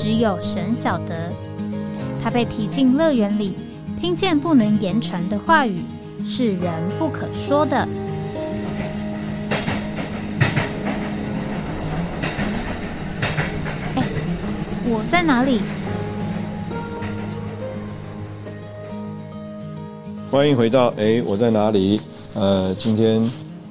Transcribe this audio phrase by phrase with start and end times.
[0.00, 1.32] 只有神晓得，
[2.22, 3.56] 他被提进乐园里，
[4.00, 5.82] 听见不能言传的话语，
[6.24, 7.76] 是人不可说的。
[13.96, 14.04] 哎，
[14.84, 15.62] 我在哪里？
[20.30, 22.00] 欢迎回到哎，我在哪里？
[22.36, 23.20] 呃，今天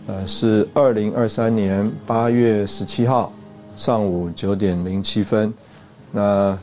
[0.08, 3.32] 呃是二零二三年八月十七号
[3.78, 5.54] 上午九点零七分。
[6.12, 6.58] 那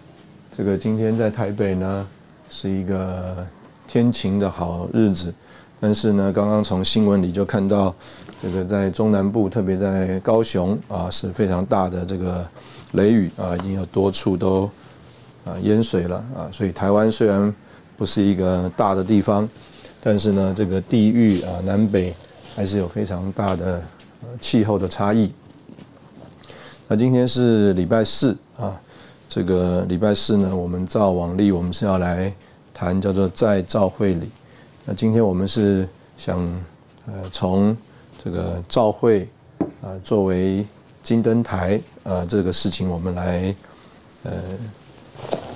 [0.56, 2.06] 这个今天在台北呢，
[2.48, 3.46] 是一个
[3.86, 5.32] 天晴的好日子，
[5.78, 7.94] 但是呢，刚刚从新闻里就看到，
[8.42, 12.48] 这个在中南部，特别在高雄啊，是非常大的这个
[12.92, 14.70] 雷雨啊，已经有多处都
[15.44, 16.48] 啊淹水了啊。
[16.50, 17.55] 所以台湾虽然
[17.96, 19.48] 不是一个大的地方，
[20.00, 22.14] 但是呢，这个地域啊南北
[22.56, 23.83] 还是有非常大的
[24.40, 25.30] 气候的差异。
[26.88, 28.80] 那今天是礼拜四啊。
[29.34, 32.32] 这个礼拜四呢，我们照往例，我们是要来
[32.72, 34.30] 谈叫做在召会里。
[34.84, 36.38] 那今天我们是想
[37.04, 37.77] 呃从
[38.22, 39.28] 这个召会
[39.82, 40.64] 啊作为
[41.02, 43.52] 金灯台啊这个事情，我们来
[44.22, 44.32] 呃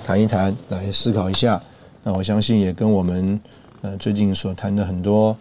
[0.05, 1.61] 谈一谈，来思考一下。
[2.03, 3.39] 那我相信也跟我们
[3.81, 5.33] 呃最近所谈的很多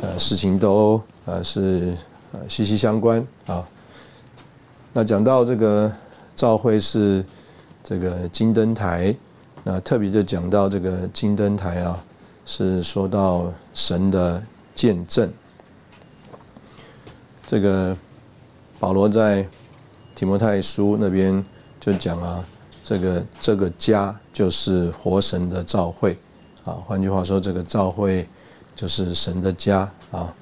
[0.00, 1.94] 呃事情都呃是
[2.32, 3.68] 呃息息相关啊。
[4.94, 5.92] 那讲到这个
[6.34, 7.22] 召会是。
[7.88, 9.14] 这个金灯台，
[9.62, 12.04] 那特别就讲到这个金灯台啊，
[12.44, 14.42] 是说到神的
[14.74, 15.32] 见证。
[17.46, 17.96] 这个
[18.80, 19.46] 保罗在
[20.16, 21.44] 提摩太书那边
[21.78, 22.44] 就讲啊，
[22.82, 26.18] 这个这个家就是活神的召会
[26.64, 26.74] 啊。
[26.88, 28.28] 换句话说，这个召会
[28.74, 30.34] 就是神的家啊。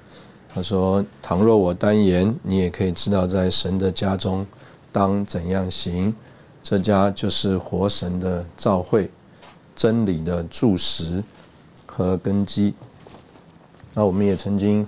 [0.54, 4.46] 他说：“倘若我单言，你也可以知道，在神的家中
[4.90, 6.14] 当怎样行。”
[6.64, 9.10] 这家就是活神的召会，
[9.76, 11.22] 真理的柱石
[11.84, 12.72] 和根基。
[13.92, 14.84] 那我们也曾经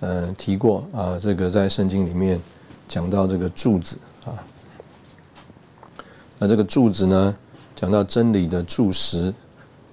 [0.00, 2.38] 呃提过啊，这个在圣经里面
[2.86, 3.96] 讲到这个柱子
[4.26, 4.36] 啊。
[6.38, 7.34] 那这个柱子呢，
[7.74, 9.32] 讲到真理的柱石。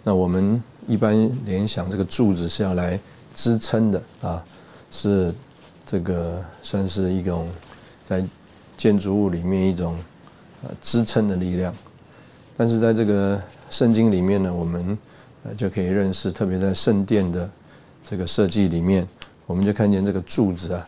[0.03, 2.99] 那我们一般联想这个柱子是要来
[3.33, 4.43] 支撑的啊，
[4.91, 5.33] 是
[5.85, 7.47] 这个算是一种
[8.05, 8.21] 在
[8.75, 9.95] 建筑物里面一种。
[10.63, 11.73] 呃，支撑的力量，
[12.55, 13.41] 但是在这个
[13.71, 14.95] 圣经里面呢，我们
[15.43, 17.49] 呃就可以认识，特别在圣殿的
[18.07, 19.07] 这个设计里面，
[19.47, 20.87] 我们就看见这个柱子啊，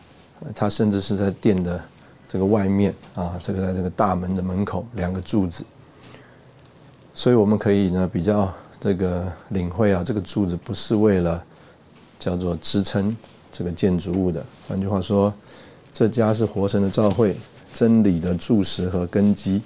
[0.54, 1.82] 它甚至是在殿的
[2.28, 5.64] 这个外面啊，这个在这个大门的门口两个柱子，
[7.12, 11.44] 所以我们可以呢比较这个领会啊，这个柱子不是为了
[12.20, 13.16] 叫做支撑
[13.50, 15.34] 这个建筑物的，换句话说，
[15.92, 17.36] 这家是活神的教会。
[17.74, 19.60] 真理的柱石和根基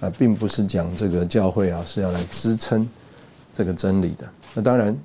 [0.00, 2.88] 啊，并不是讲这个教会啊是要来支撑
[3.54, 4.26] 这个真理的。
[4.54, 4.96] 那当然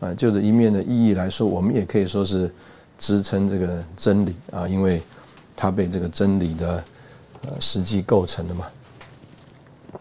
[0.00, 2.52] 啊，就这一面的意义来说，我们也可以说是
[2.98, 5.00] 支撑这个真理啊，因为
[5.54, 6.84] 它被这个真理的
[7.60, 8.66] 实际构成的嘛。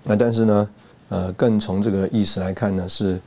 [0.03, 0.69] 那但是呢，
[1.09, 3.19] 呃，更从这个意思来看呢，是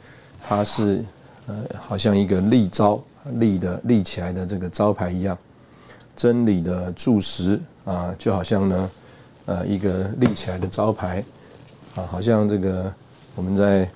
[0.42, 1.04] 它是
[1.46, 3.00] 呃好像一个立招
[3.34, 5.38] 立的立起来的这个招牌一样。
[6.14, 8.90] 真理的柱石啊，就好像呢，
[9.46, 11.24] 呃，一个立起来的招牌
[11.94, 12.92] 啊，好像这个
[13.34, 13.88] 我们在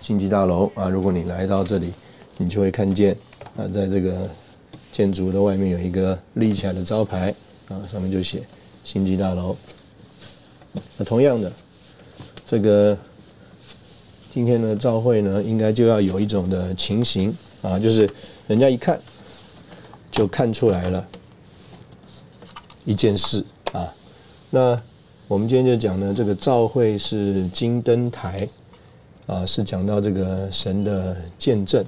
[0.00, 1.92] 星际大楼啊，如果你来到这里，
[2.38, 3.16] 你就会看见
[3.56, 4.28] 啊，在这个
[4.92, 7.34] 建筑的外面有一个立起来的招牌
[7.68, 8.42] 啊，上面就写
[8.84, 9.56] 星际大楼。
[10.96, 11.52] 那同样的，
[12.46, 12.96] 这个
[14.32, 18.08] 今天的召会呢，应该就要有一种的情形啊，就是
[18.48, 18.98] 人家一看。
[20.12, 21.06] 就看出来了
[22.86, 23.92] 一件事啊，
[24.48, 24.80] 那
[25.28, 28.48] 我们今天就讲呢，这个召会是金灯台
[29.26, 31.84] 啊，是讲到这个神的见证，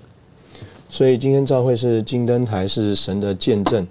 [0.91, 3.87] 所以今天召会是金灯台，是神的见证，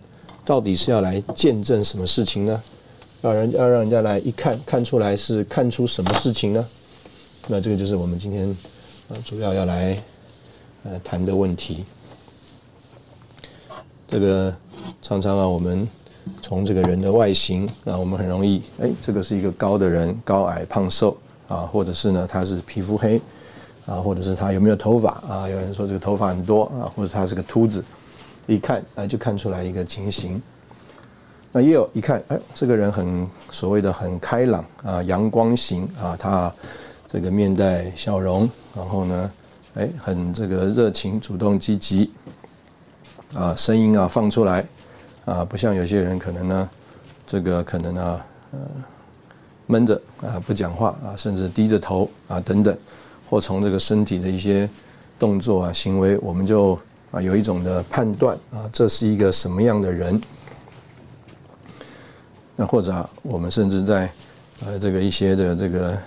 [0.45, 2.61] 到底是要来见证什么事情呢？
[3.21, 6.67] 要人要让人家来一看看出来是看出什么事情呢？
[7.47, 8.49] 那这个就是我们今天
[9.09, 9.97] 啊主要要来
[10.83, 11.85] 呃谈的问题。
[14.09, 14.53] 这个
[15.01, 15.87] 常常啊，我们
[16.41, 23.19] 从这个人的外形啊，我们很容易哎，这个是一个高的人，高矮胖瘦啊，或者是呢他是皮肤黑
[23.85, 25.49] 啊，或者是他有没有头发啊？
[25.49, 27.83] 有人说这个头发很多啊，或者他是个秃子，
[28.45, 30.41] 一看啊就看出来一个情形。
[31.51, 36.53] 那也有一看，哎，这个人很所谓的很开朗啊，阳光型啊，他
[37.07, 39.31] 这个面带笑容，然后呢，
[39.75, 42.11] 哎，很这个热情、主动、积极
[43.33, 44.65] 啊，声音啊放出来
[45.27, 46.69] 啊，不像有些人可能呢，
[47.27, 48.21] 这个可能呢，
[48.51, 48.59] 呃。
[49.69, 52.73] 闷着啊，不讲话啊，甚至低着头啊，等等，
[53.29, 54.69] 或从这个身体的一些
[55.19, 56.79] 动作啊、行为，我们就
[57.11, 60.21] 啊有一种的判断啊，这是一个什么样的人？
[62.55, 64.09] 那或者啊，我们甚至在
[64.65, 65.97] 呃这个一些的这个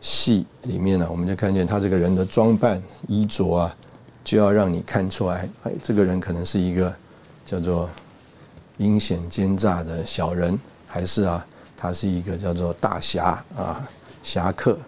[0.00, 3.76] 戏里面呢，我们就看见他这个人的装扮衣着啊，
[4.22, 6.94] 就要让你看出来，哎，这个人可能是一个
[7.44, 7.90] 叫做
[8.76, 11.46] 阴险奸诈的小人，还是啊？
[11.76, 13.86] 他是一个叫做大侠啊，
[14.22, 14.78] 侠客，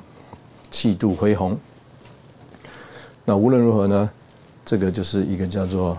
[0.71, 1.59] 气度恢宏。
[3.25, 4.11] 那无论如何呢，
[4.65, 5.99] 这个就是一个叫做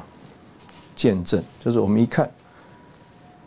[0.96, 2.32] 见证，就是我们一看，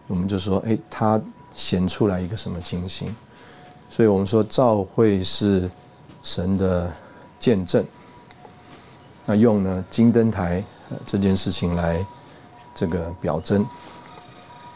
[0.07, 1.21] 我们就说，哎，他
[1.57, 3.15] 显出来一个什么情形？
[3.91, 5.69] 所以我们说，照会是
[6.23, 6.93] 神的
[7.41, 7.85] 见证。
[9.27, 10.63] 那用呢金灯台
[11.05, 12.05] 这件事情来
[12.75, 13.67] 这个表征，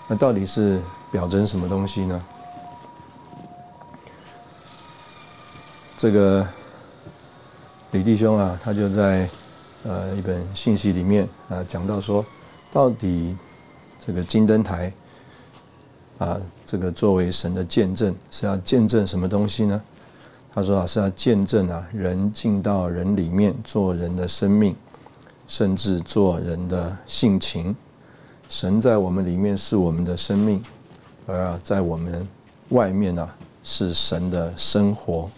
[0.06, 0.80] 那到底是
[1.10, 2.22] 表征什么东西呢？
[5.96, 6.46] 这个
[7.92, 9.28] 李弟兄啊，他就在
[9.84, 12.22] 呃一本信息里面啊讲到说，
[12.70, 13.34] 到底
[14.04, 14.92] 这个金灯台
[16.18, 19.80] 啊，这个作为神的见证是要见证什么东西呢？
[20.52, 24.76] 他说啊是要见证啊人进到人里面做人的生命，
[25.48, 27.74] 甚至做人的性情。
[28.54, 30.62] 神在我们里面是我们的生命，
[31.26, 32.24] 而在我们
[32.68, 33.28] 外面呢
[33.64, 35.28] 是神的生活。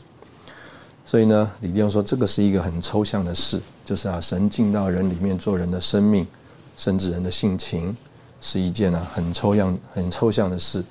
[1.07, 6.27] 所以呢，李弟兄说，这个是一个很抽象的事，就是啊，神进到人里面做人的生命，
[6.77, 7.97] 甚至人的性情，
[8.43, 10.85] 是一件啊很抽象、很抽象的事，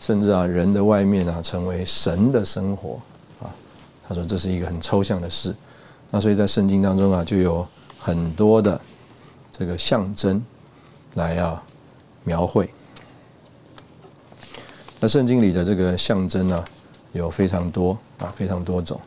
[0.00, 3.00] 甚至啊，人的外面啊成为神的生活
[3.40, 3.50] 啊。
[4.06, 5.52] 他说这是一个很抽象的事。
[6.12, 7.66] 那所以在圣经当中啊，就有
[7.98, 8.80] 很多的
[9.50, 10.40] 这个象征
[11.16, 11.62] 来啊
[12.24, 12.70] 描绘。
[14.98, 16.64] 那圣经里的这个象征呢，
[17.12, 18.98] 有非常多啊，非常多种。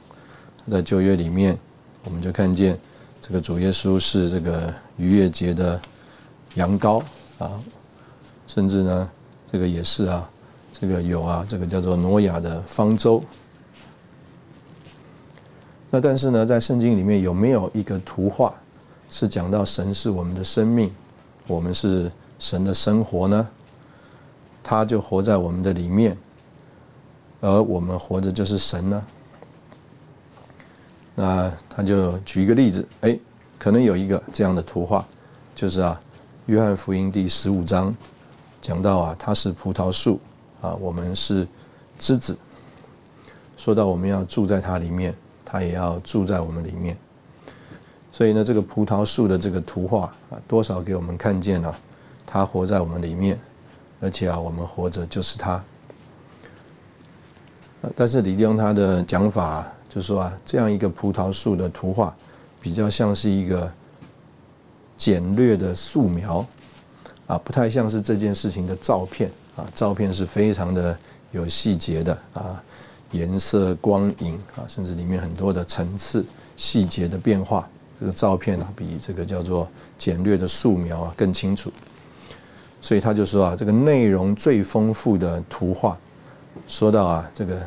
[0.69, 1.57] 在旧约里面，
[2.03, 2.77] 我们就看见
[3.19, 5.81] 这个主耶稣是这个逾越节的
[6.53, 7.01] 羊羔
[7.39, 7.59] 啊，
[8.47, 9.09] 甚至呢，
[9.51, 10.29] 这个也是啊，
[10.79, 13.23] 这个有啊，这个叫做挪亚的方舟。
[15.89, 18.53] 那但是呢，在圣经里面有没有一个图画
[19.09, 20.93] 是讲到神是我们的生命，
[21.49, 23.49] 我们是神的生活呢？
[24.63, 26.15] 他就活在我们的里面，
[27.41, 29.03] 而我们活着就是神呢？
[31.15, 33.17] 那他就举一个例子，哎，
[33.57, 35.03] 可能有一个这样的图画，
[35.55, 35.99] 就是啊，
[36.45, 37.93] 约翰福音第十五章
[38.61, 40.19] 讲到啊，他是葡萄树
[40.61, 41.47] 啊，我们是
[41.97, 42.37] 枝子。
[43.57, 46.95] 说到我们要住在它里面，他也要住在我们里面。
[48.19, 51.73] 所以呢，这个葡萄树的这个图画啊，多少给我们看见了，
[52.25, 53.39] 它活在我们里面，
[54.01, 55.63] 而且啊，我们活着就是它。
[57.95, 59.65] 但是李用他的讲法。
[59.87, 62.13] 就说啊，这样一个葡萄树的图画，
[62.59, 63.71] 比较像是一个
[64.97, 66.45] 简略的素描，
[67.25, 69.65] 啊，不太像是这件事情的照片啊。
[69.73, 70.95] 照片是非常的
[71.31, 72.61] 有细节的啊，
[73.11, 76.23] 颜色、光影啊，甚至里面很多的层次、
[76.57, 77.67] 细节的变化。
[77.99, 81.71] 这个照片啊，比这个叫做简略的素描啊更清楚。
[82.81, 85.97] 所以他就说啊，这个内容最丰富的图画，
[86.67, 87.61] 说到啊，这个。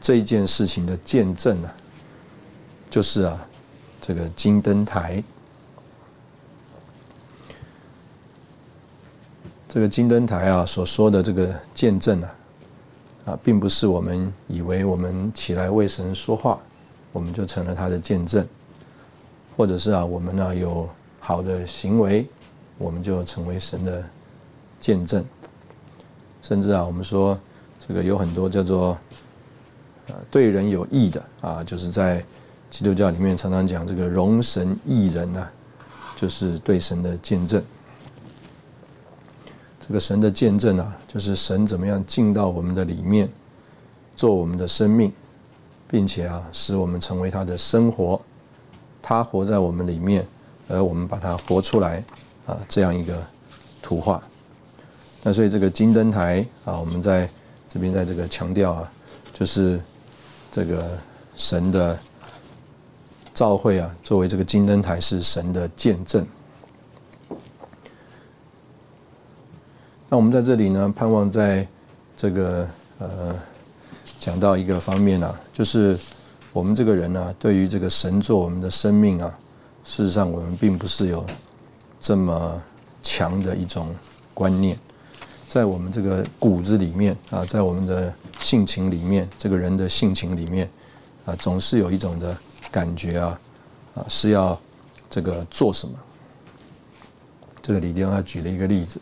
[0.00, 1.74] 这件事情的见证啊，
[2.88, 3.46] 就是啊，
[4.00, 5.22] 这个金灯台。
[9.68, 12.34] 这个金灯台啊所说的这个见证啊，
[13.26, 16.60] 啊，并不是我们以为我们起来为神说话，
[17.18, 18.46] 我们就成了他的见证，
[19.56, 22.24] 或者是啊，我们呢有好的行为，
[22.78, 24.08] 我们就成为神的
[24.78, 25.24] 见证，
[26.40, 27.36] 甚至啊，我们说
[27.80, 28.96] 这个有很多叫做。
[30.30, 32.24] 对人有益的啊，就是在
[32.70, 35.46] 基督教里面常常讲这个容神益人呐，
[36.16, 37.62] 就是对神的见证。
[39.86, 43.28] 这个神的见证啊，就是神怎么样进到我们的里面，
[44.16, 45.12] 做我们的生命，
[45.88, 48.20] 并且啊，使我们成为他的生活，
[49.02, 50.26] 他活在我们里面，
[50.68, 52.04] 而我们把它活出来
[52.46, 53.20] 啊，这样一个
[53.82, 54.22] 图画。
[55.22, 57.28] 那所以这个金灯台啊，我们在
[57.68, 58.92] 这边在这个强调啊。
[59.34, 59.80] 就是
[60.50, 60.98] 这个
[61.36, 61.96] 神的
[63.32, 66.26] 召会啊，作为这个金灯台是神的见证。
[70.08, 71.64] 那我们在这里呢，盼望在
[72.16, 72.68] 这个
[72.98, 73.32] 呃
[74.20, 75.98] 讲到一个方面啊，就是
[76.52, 79.38] 我们这个人呢，对于这个神做我们的生命啊，
[79.84, 81.24] 事实上我们并不是有
[82.00, 82.60] 这么
[83.02, 83.94] 强的一种
[84.34, 84.78] 观念，
[85.48, 90.68] 在我们这个骨子里面啊，在我们的性情里面，这个人的性情里面
[91.24, 92.36] 啊，总是有一种的
[92.70, 93.40] 感觉啊
[93.94, 94.58] 啊，是要
[95.08, 95.94] 这个做什么？
[97.62, 99.00] 这个李丁他举了一个例子。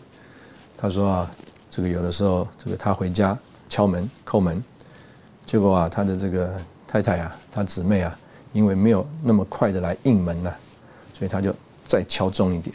[0.76, 1.30] 他说啊，
[1.70, 4.62] 这个有的时候，这个他回家敲门叩门，
[5.46, 6.52] 结果啊，他的这个
[6.86, 8.18] 太太啊，他姊妹啊，
[8.52, 10.52] 因为没有那么快的来应门呢，
[11.14, 11.54] 所以他就
[11.86, 12.74] 再敲重一点。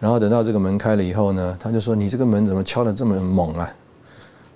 [0.00, 3.70] 然后等到这个门开了以后呢，他就说：“你这个门怎么敲的这么猛啊？”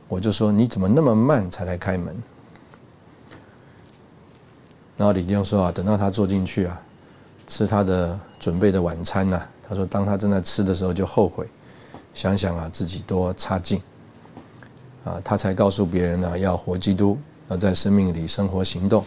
[0.08, 2.16] 我就说：“你怎么那么慢才来开门？”
[4.96, 6.80] 然后李丁说啊，等到他坐进去啊，
[7.46, 11.46] 吃他的准备的晚餐呢，他说：“当他正在吃的时候，就后悔。”
[12.14, 13.80] 想想啊，自己多差劲
[15.06, 15.22] 啊！
[15.24, 17.16] 他才告诉别人呢，要活基督，
[17.48, 19.04] 要在生命里生活行动。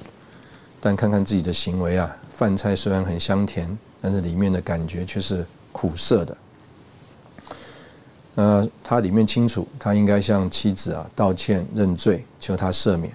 [0.79, 6.37] 但看看自己的行为啊，饭菜虽然很香甜，但是里面的感觉却是苦涩的。
[8.35, 13.11] 呃，他里面清楚，他应该向妻子啊道歉认罪，求他赦免，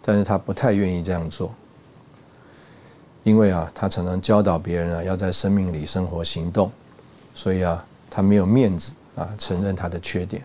[0.00, 1.52] 但是他不太愿意这样做，
[3.24, 6.70] 因为啊，他常常教导别人啊，要在生命里生活行动，
[7.34, 8.92] 所以啊，他没有面子。
[9.16, 10.42] 啊，承认他的缺点。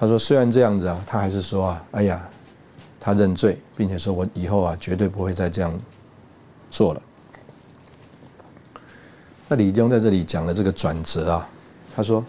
[0.00, 2.26] 他说：“虽然这样子啊，他还是说啊，哎呀，
[2.98, 5.78] 他认罪，并且说我以后啊，绝对不会再这样
[6.70, 7.02] 做了。”
[9.46, 11.46] 那李丁在这里讲了这个转折啊，
[11.94, 12.24] 他说：“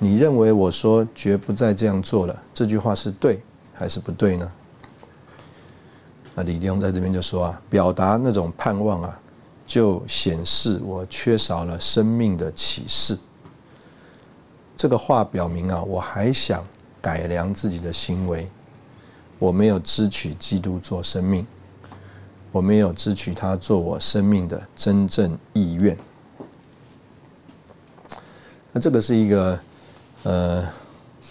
[0.00, 3.40] 你认为我说绝不再这样做了，这句话是对
[3.72, 4.50] 还是不对呢？”
[6.34, 9.16] 那李丁在这边就说啊，表达那种盼望啊，
[9.64, 13.16] 就显示我缺少了生命的启示。
[14.76, 16.64] 这个话表明啊，我还想
[17.06, 18.50] 改良自己的行为，
[19.38, 21.46] 我没有支取基督做生命，
[22.50, 25.96] 我没有支取他做我生命的真正意愿。
[28.72, 29.56] 那这个是一个
[30.24, 30.68] 呃，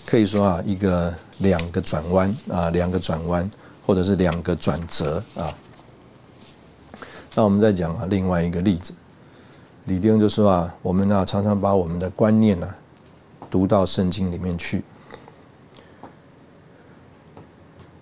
[0.05, 3.51] 可以说啊，一个两个转弯啊，两个转弯，
[3.85, 5.53] 或者是两个转折啊。
[7.33, 8.93] 那我们再讲啊，另外一个例子，
[9.87, 12.75] 李丁就说啊，我们呢常常把我们的观念呢。
[13.51, 14.81] 读到圣经里面去。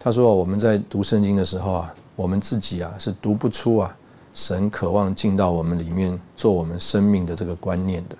[0.04, 3.96] 他说：“我们在读圣经的时候啊，我们自己啊是读不出啊
[4.34, 8.18] 神渴望进到我们里面做我们生命的这个观念的。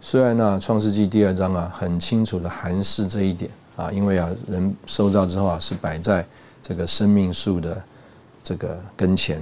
[0.00, 6.26] 虽然呢，《创世纪》第二章啊很清楚的含示这一点啊，因为啊人受造之后啊是摆在
[6.60, 7.80] 这个生命树的
[8.42, 9.40] 这个跟前，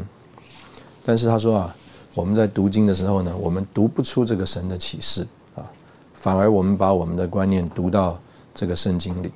[1.06, 1.75] 但是他说啊，
[2.14, 5.64] 我们在读经的时候呢，我们读不出这个神的启示啊。”
[6.12, 8.20] 反而我们把我们的观念读到
[8.54, 9.32] 这个圣经里，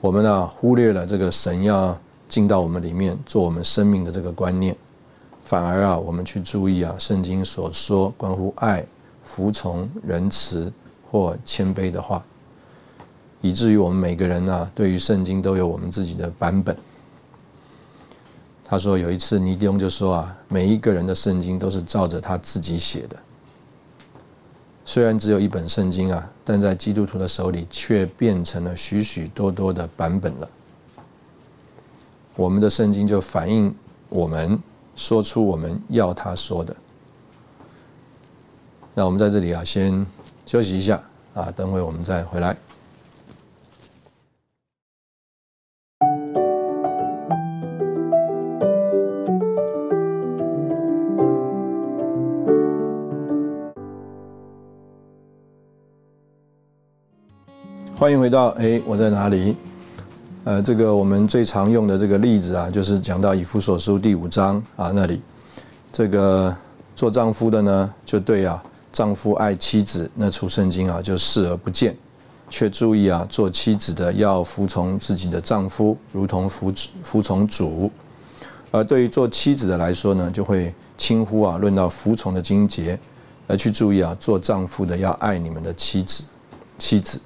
[0.00, 1.98] 我们呢忽略了这个神要
[2.28, 4.76] 进到我们里面做我们生命的这个观念，
[5.42, 8.84] 反而啊我们去注意啊圣经所说关乎爱、
[9.24, 10.72] 服从、仁慈
[11.10, 12.22] 或谦卑的话，
[13.40, 16.76] 以至于我们每个人呢对于圣经都有我们自己的版本。
[18.64, 23.16] 他说有一次尼迪翁就说啊，每一个人的圣经都是照着他自己写的。
[24.84, 30.48] 虽然只有一本圣经啊，但在基督徒的手里却变成了许许多多的版本了。
[32.36, 33.74] 我们的圣经就反映
[34.08, 34.56] 我们
[34.94, 36.76] 说出我们要他说的。
[38.94, 40.06] 那我们在这里啊，先
[40.46, 41.02] 休息一下
[41.34, 42.56] 啊，等会我们再回来。
[58.06, 59.56] 欢迎回到哎，我在哪里？
[60.44, 65.20] 呃，这个我们最常用的这个例子啊，就是讲到以弗所书第五章啊那里，
[65.92, 66.56] 这个
[66.94, 71.96] 做丈夫的呢，就对啊，丈夫爱妻子那处圣经啊，就视而不见，
[72.48, 76.72] 却注意啊，做妻子的要服从自己的丈夫，如同服
[77.02, 77.90] 服从主。
[78.70, 82.96] 而对于做妻子的来说呢，就会轻忽啊，论到服从的经节，
[83.48, 86.22] 而去注意啊，做丈夫的要爱你们的妻子，
[86.78, 87.18] 妻子。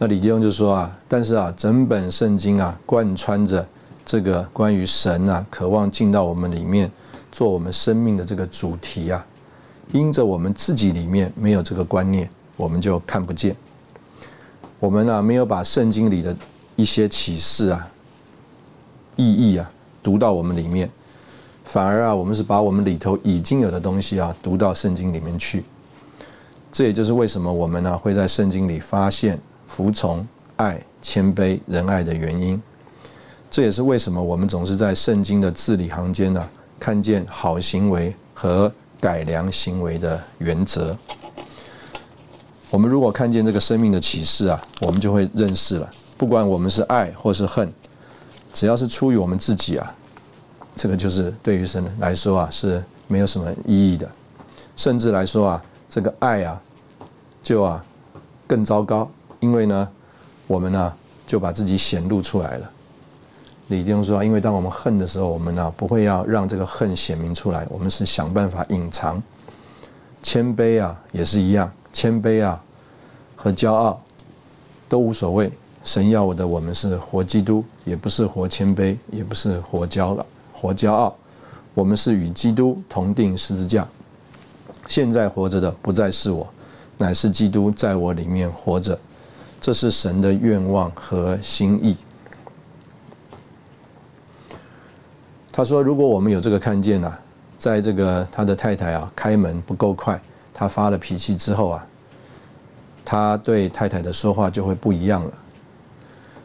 [0.00, 3.66] 那李弟兄就说啊，但是啊，整本圣经啊，贯穿着
[4.04, 6.88] 这个关于神啊，渴望进到我们里面
[7.32, 9.26] 做我们生命的这个主题啊，
[9.90, 13.56] 因着我们自己里面没有这个观念，我们就看不见。
[14.78, 16.36] 我们呢没有把圣经里的
[16.76, 17.88] 一些启示啊、
[19.16, 19.68] 意义啊
[20.00, 20.88] 读到我们里面，
[21.64, 25.64] 反而啊，我们是把我们里头已经有的东西啊读到圣经里面去。
[26.70, 32.60] 这也就是为什么我们呢会在圣经里发现服从、爱、谦卑、仁爱的原因。
[33.48, 36.48] 这也是为什么我们总是在圣经的字里行间呢
[36.80, 38.70] 看见好行为和
[39.00, 40.96] 改良行为的原则。
[42.70, 45.90] 我们如果看见这个生命的启示啊，我们就会认识了。
[46.18, 47.72] 不管我们是爱或是恨，
[48.52, 49.94] 只要是出于我们自己啊，
[50.76, 54.10] 这个就是对于神来说啊是没有什么意义的。
[54.76, 56.60] 甚至来说啊，这个爱啊，
[57.42, 57.82] 就啊
[58.46, 59.10] 更糟糕，
[59.40, 59.88] 因为呢，
[60.46, 60.92] 我们呢
[61.26, 62.70] 就把自己显露出来了。
[63.68, 69.22] 李弟兄说，因为当我们恨的时候，我们呢不会要让这个恨显明出来，我们是想办法隐藏。
[70.22, 71.70] 谦卑啊，也是一样。
[71.92, 72.60] 谦卑啊，
[73.36, 74.00] 和骄傲
[74.88, 75.50] 都无所谓。
[75.84, 81.14] 神要我的，我们是活基督，也不是活谦卑，也不是活骄了，活骄傲。
[81.74, 83.86] 我们是与基督同定十字架。
[84.88, 86.46] 现在活着的不再是我，
[86.96, 88.98] 乃是基督在我里面活着。
[89.60, 91.96] 这是神的愿望和心意。
[95.52, 97.20] 他说：“如果我们有这个看见啊，
[97.58, 100.20] 在这个他的太太啊开门不够快。”
[100.54, 101.86] 他发了脾气之后啊，
[103.04, 105.32] 他对太太的说话就会不一样了。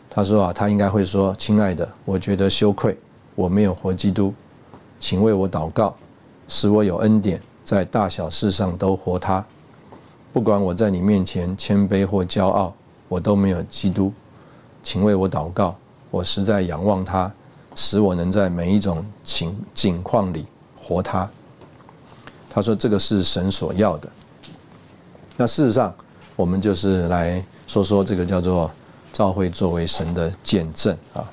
[0.07, 2.95] 他说啊，他应该会说：“亲爱的，我觉得羞愧，
[3.33, 4.31] 我没有活基督，
[4.99, 5.95] 请为我祷告，
[6.47, 9.43] 使我有恩典，在大小事上都活他。
[10.31, 12.71] 不管我在你面前谦卑或骄傲，
[13.13, 14.11] 我都没有基督，
[14.81, 15.75] 请为我祷告。
[16.09, 17.31] 我实在仰望他，
[17.75, 21.29] 使我能在每一种情境况里活他。”
[22.49, 24.09] 他说：“这个是神所要的。
[25.37, 25.93] 那事实上，
[26.35, 28.71] 我们就是来说说这个叫做
[29.11, 31.23] 教会作为神的见证啊。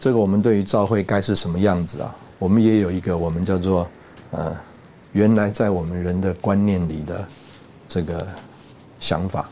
[0.00, 2.16] 这个我们对于教会该是什么样子啊？
[2.38, 3.86] 我们也有一个我们叫做
[4.30, 4.56] 呃，
[5.12, 7.28] 原来在我们人的观念里的
[7.86, 8.26] 这个
[8.98, 9.50] 想法。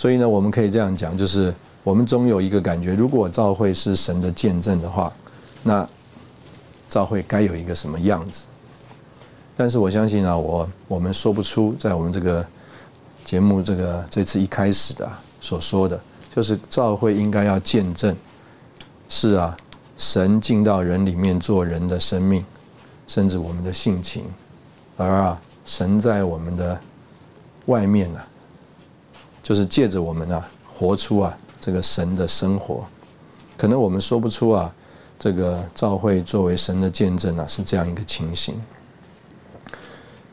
[0.00, 5.12] 所以呢，我们可以这样讲，就是我们总有一个感觉：如果召会是神的见证的话，
[5.62, 5.86] 那
[6.88, 8.46] 召会该有一个什么样子？”
[9.54, 12.42] 但是我相信啊，我我们说不出，在我们这个
[13.26, 15.06] 节目这个这次一开始的
[15.38, 16.00] 所说的，
[16.34, 18.16] 就是教会应该要见证，
[19.10, 19.54] 是啊，
[19.98, 22.42] 神进到人里面做人的生命，
[23.06, 24.24] 甚至我们的性情，
[24.96, 26.80] 而啊，神在我们的
[27.66, 28.20] 外面呢，
[29.42, 32.84] 就是借着我们啊，活出啊这个神的生活，
[33.56, 34.72] 可能我们说不出啊，
[35.18, 38.54] 这个教会作为神的见证啊，是这样一个情形。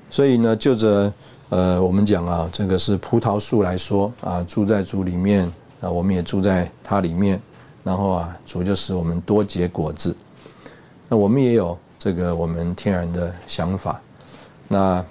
[0.09, 1.11] 所以呢，就着
[1.49, 7.41] 呃，我们讲啊，这个是葡萄树来说啊，住在主里面啊，我们也住在它里面，
[7.83, 10.15] 然后啊，主就使我们多结果子。
[11.09, 14.01] 那我们也有这个我们天然的想法。
[14.67, 15.03] 那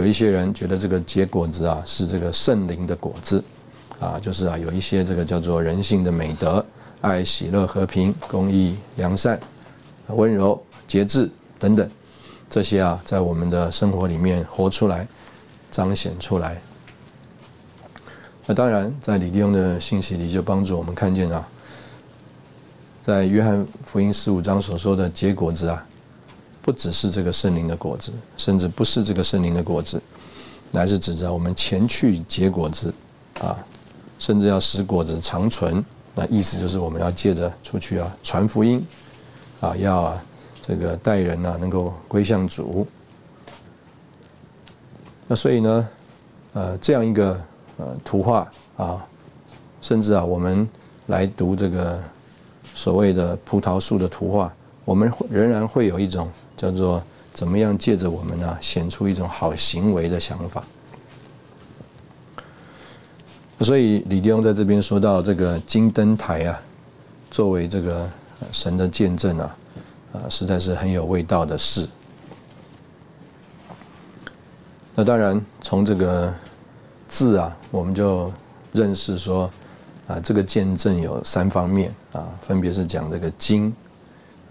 [0.00, 3.44] 有一些人觉得这个结果子啊，是这个圣灵的果子
[3.98, 6.64] 啊，就是啊，有一些这个叫做人性的美德，
[7.02, 9.38] 爱、喜乐、和平、公义、良善、
[10.06, 10.58] 温柔、
[10.88, 11.86] 节制等等。
[12.48, 15.06] 这些啊，在我们的生活里面活出来、
[15.70, 16.58] 彰显出来。
[18.46, 21.46] 那当然，在李弟兄的信息里，就帮助我们看见啊，
[23.02, 25.86] 在约翰福音十五章所说的结果子啊，
[26.62, 30.00] 不只是这个圣灵的果子，甚至不是这个圣灵的果子，
[30.70, 32.92] 乃是指着我们前去结果子
[33.40, 33.58] 啊，
[34.18, 35.84] 甚至要使果子长存。
[36.14, 38.86] 那意思就是我们要借着出去啊，传福音
[39.60, 40.22] 啊，要啊。
[40.62, 42.86] 这个待人呢，能够归向主。
[45.26, 45.88] 那所以呢，
[46.52, 47.40] 呃，这样一个
[47.78, 49.04] 呃图画啊，
[49.80, 50.68] 甚至啊，我们
[51.06, 51.98] 来读这个
[52.72, 54.52] 所谓的葡萄树的图画，
[54.84, 60.62] 我们仍然会有一种叫做怎么样借着我们呢，显出一种好行为的想法。
[63.62, 66.60] 所以李弟兄在这边说到这个金灯台啊，
[67.30, 68.06] 作为这个
[68.52, 69.56] 神的见证啊。
[70.12, 71.88] 啊，实在是很有味道的事。
[74.92, 76.34] 那当然，从这个
[77.06, 78.32] 字啊，我们就
[78.72, 79.48] 认识说，
[80.08, 83.72] 啊，这个见证有三方面啊，分别是讲这个经，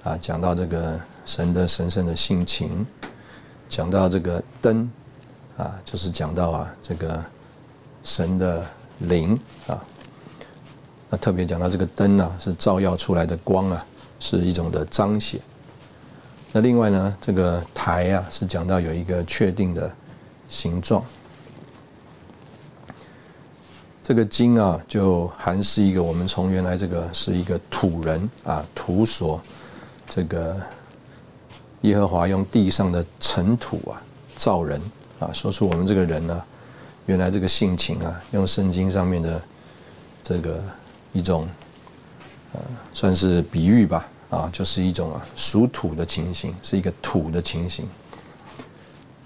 [0.01, 0.97] 啊，讲到这个
[1.29, 2.83] 神的神圣的性情，
[3.69, 4.89] 讲到这个灯，
[5.57, 7.23] 啊，就是讲到啊这个
[8.03, 8.65] 神的
[8.97, 9.79] 灵啊。
[11.07, 13.85] 那特别讲到这个灯啊，是照耀出来的光啊。
[14.21, 15.39] 是一种的彰显。
[16.51, 19.89] 那另外呢，这个台啊，是讲到有一个确定的
[20.49, 21.01] 形状。
[24.03, 29.41] 这个金啊，就还是一个我们从原来这个是一个土人啊，土所
[30.05, 30.59] 这个
[31.81, 34.01] 耶和华用地上的尘土啊
[34.35, 34.81] 造人
[35.19, 36.43] 啊，说出我们这个人呢，
[37.05, 39.41] 原来这个性情啊，用圣经上面的
[40.21, 40.61] 这个
[41.13, 41.47] 一种
[42.53, 42.59] 呃，
[42.93, 47.87] 算是比喻吧啊，就是一种啊属土的情形，是一个土的情形。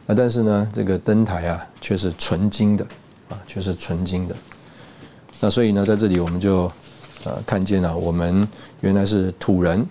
[0.05, 2.85] 那但是呢，这个灯台啊，却是纯金的
[3.29, 4.35] 啊，却是纯金的。
[5.39, 6.71] 那所以呢，在这里我们就
[7.23, 8.47] 呃看见了，我们
[8.81, 9.87] 原来是土人。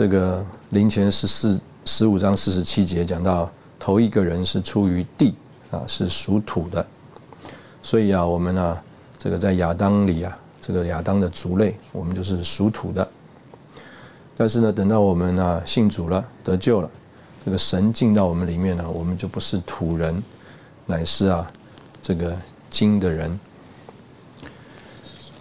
[0.00, 5.34] 这个灵前十四十五章四十七节讲到，头一个人是出于地
[5.70, 6.86] 啊，是属土的。
[7.82, 8.78] 所以啊，我们呢，
[9.18, 13.06] 这个在亚当里啊，这个亚当的族类，我们就是属土的。
[14.38, 16.90] 但是呢，等到我们啊信主了，得救了，
[17.44, 20.22] 这个神进到我们里面呢，我们就不是土人，
[20.86, 21.46] 乃是啊。
[22.00, 22.34] 这个
[22.70, 23.38] 金的人，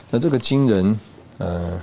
[0.10, 1.00] 那这个金人，
[1.38, 1.80] 呃，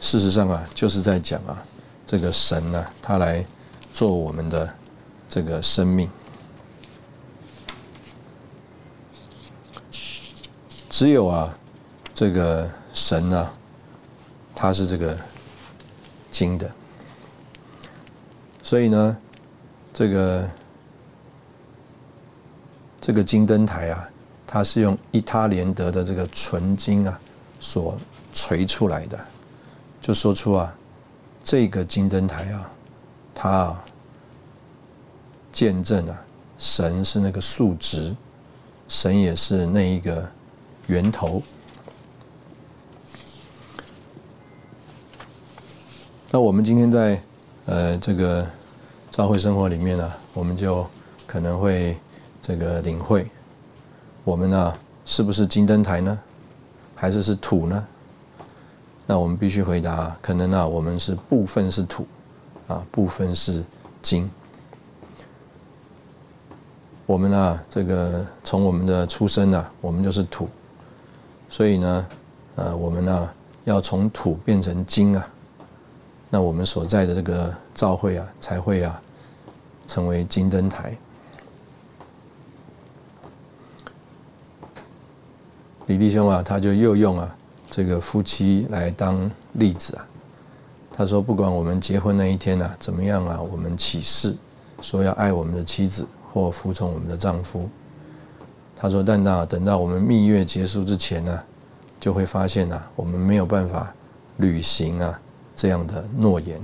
[0.00, 1.62] 事实上啊，就是在讲啊，
[2.06, 3.44] 这个神呢，他来
[3.92, 4.74] 做我们的
[5.28, 6.10] 这个生命。
[10.88, 11.56] 只有啊，
[12.12, 13.50] 这个神呢，
[14.54, 15.16] 他是这个
[16.30, 16.70] 金的，
[18.62, 19.16] 所以呢，
[19.92, 20.48] 这个。
[23.02, 24.08] 这个金灯台啊，
[24.46, 27.18] 它是用伊他连德的这个纯金啊
[27.58, 27.98] 所
[28.34, 29.18] 锤出来的，
[30.00, 30.74] 就说出啊，
[31.44, 32.70] 这个金灯台啊，
[33.34, 33.84] 它啊
[35.52, 36.24] 见证啊，
[36.58, 38.14] 神是那个数值，
[38.88, 40.30] 神也是那一个
[40.86, 41.42] 源头。
[46.30, 47.22] 那我们今天在
[47.66, 48.46] 呃这个
[49.10, 50.86] 教会生活里面呢，我们就
[51.26, 51.96] 可能会。
[52.42, 53.30] 这个领会，
[54.24, 56.18] 我们呢是不是金灯台呢？
[56.96, 57.86] 还是是土呢？
[59.10, 62.06] 那我们必须回答，可能呢我们是部分是土，
[62.68, 63.64] 啊部分是
[64.00, 64.30] 金。
[67.06, 70.48] 我们呢这个从我们的出生呢，我们就是土，
[71.48, 72.06] 所以呢，
[72.54, 73.30] 呃我们呢
[73.64, 75.28] 要从土变成金啊，
[76.30, 79.02] 那我们所在的这个教会啊才会啊
[79.88, 80.96] 成为金灯台。
[85.88, 87.36] 李弟兄啊，他就又用啊
[87.70, 90.06] 这个夫妻来当例子啊。
[90.92, 94.36] 他说，不管我们结婚那一天啊怎么样啊，我们起誓
[94.82, 97.70] 说要爱我们的妻子或服从我们的丈夫。
[98.76, 101.40] 他说，但那等到我们蜜月结束之前呢，
[101.98, 103.94] 就会发现啊，我们没有办法
[104.38, 105.20] 履行啊
[105.54, 106.60] 这样的诺言。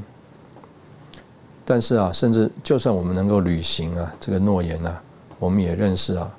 [1.64, 5.02] 但是啊，甚至就算我们能够履行啊这个诺言啊，
[5.38, 6.30] 我们也认识啊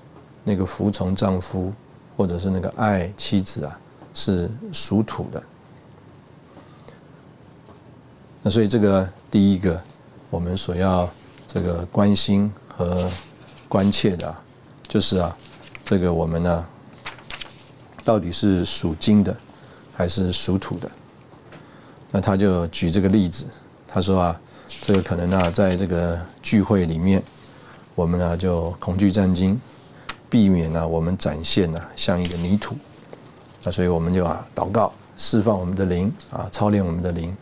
[0.44, 1.74] 那个服从丈夫。
[2.18, 3.80] 或者是那个爱妻子啊，
[4.18, 5.44] 是属土的。
[8.42, 9.80] 那所以这个第一个，
[10.32, 11.08] 我们所要
[11.48, 13.08] 这个关心和
[13.68, 14.36] 关切的，
[14.88, 15.38] 就是啊，
[15.86, 16.66] 这个我们呢，
[18.04, 19.38] 到底是属金的
[19.94, 20.90] 还是属土的？
[22.10, 23.46] 那他就举这个例子，
[23.88, 24.42] 他说啊，
[24.82, 27.22] 这个可能啊，在这个聚会里面，
[27.94, 29.62] 我们呢就恐惧战惊。
[30.30, 32.76] 避免呢，我们展现呢像一个泥土，
[33.72, 37.36] 所以我们就啊祷告，释放我们的灵啊，操练我们的灵。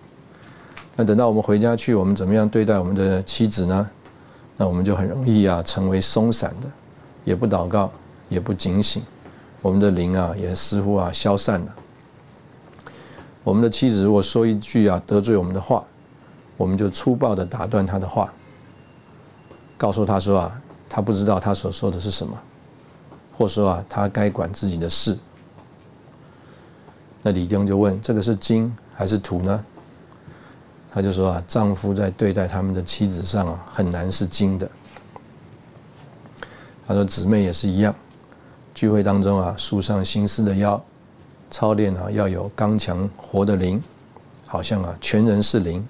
[0.96, 3.90] 那等到我们回家去，我们怎么样对待我们的妻子呢？
[4.58, 6.68] 那我们就很容易啊成为松散的，
[7.24, 7.92] 也不祷告，
[8.30, 9.04] 也不警醒，
[9.62, 11.76] 我们的灵啊也似乎啊消散了。
[13.44, 15.84] 我们的妻子如果说一句啊得罪我们的话，
[16.56, 18.34] 我们就粗暴的打断他的话，
[19.78, 22.38] 告诉他说啊，他不知道他所说的是什么。
[23.38, 25.20] 或说啊，他该管自己的事。
[27.28, 29.66] 那李丁就问：这个是金还是土呢？
[30.94, 34.70] 他就说啊，丈夫在对待他们的妻子上啊，很难是金的。
[36.86, 37.96] 他说姊妹也是一样，
[38.76, 40.80] 聚会当中啊，树上心思的腰，
[41.50, 43.82] 操练啊，要有刚强活的灵，
[44.46, 45.84] 好像啊，全人是灵。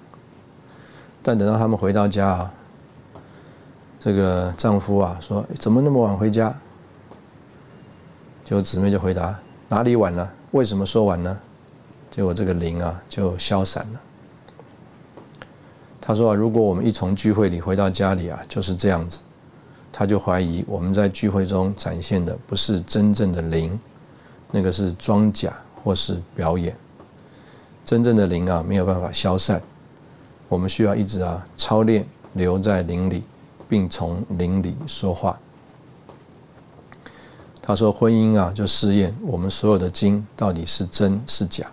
[1.22, 2.54] 但等到他们回到家啊，
[4.00, 6.54] 这个丈夫啊说：怎么那么晚回家？
[8.42, 10.32] 就姊妹就回答：哪里晚了？
[10.56, 11.38] 为什么说完呢？
[12.10, 14.00] 结果这个灵啊就消散了。
[16.00, 19.18] 他说啊，如果我们一从聚会里回到家里啊，就是这样子，
[19.92, 23.78] 他就怀疑我们在聚会中展现的不是真正的灵，
[24.50, 25.52] 那个是装甲
[25.84, 26.74] 或是表演。
[27.84, 29.60] 真正的灵啊没有办法消散，
[30.48, 33.22] 我们需要一直啊操练留在灵里，
[33.68, 35.38] 并从灵里说话。
[37.66, 41.66] 他说婚姻啊，就试验我们所有的经到底是真是假。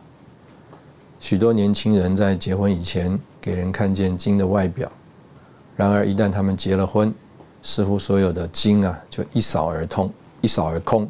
[1.20, 4.92] 许多年轻人在结婚以前给人看见经的外表，
[5.76, 7.14] 然而一旦他们结了婚，
[7.62, 11.08] 似乎所有的经啊就一扫而通，一扫而空。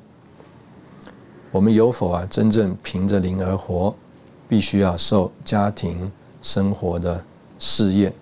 [1.49, 3.95] 我们有否啊真正凭着灵而活，
[4.49, 7.23] 必须要受家庭生活的
[7.57, 8.13] 试验。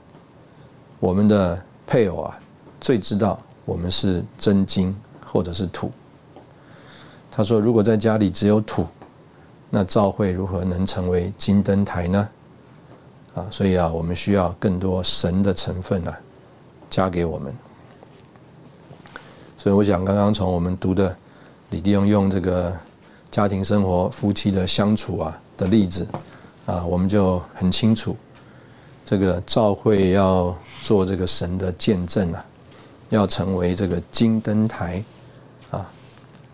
[1.00, 2.40] 我们的配偶啊，
[2.80, 4.96] 最知道我们是真金
[5.26, 5.92] 或者是土。
[7.32, 8.86] 他说：“如果在家里只有土，
[9.70, 12.30] 那教会如何能成为金灯台呢？”
[13.34, 16.20] 啊，所以啊，我们需要更多神的成分啊，
[16.90, 17.56] 加给我们。
[19.58, 21.16] 所以我想，刚刚从我们读的
[21.70, 22.74] 李弟兄用这个
[23.30, 26.06] 家庭生活、夫妻的相处啊的例子
[26.66, 28.18] 啊，我们就很清楚。
[29.06, 32.46] 这个教会要做这个神的见证啊，
[33.10, 35.02] 要成为这个金灯台，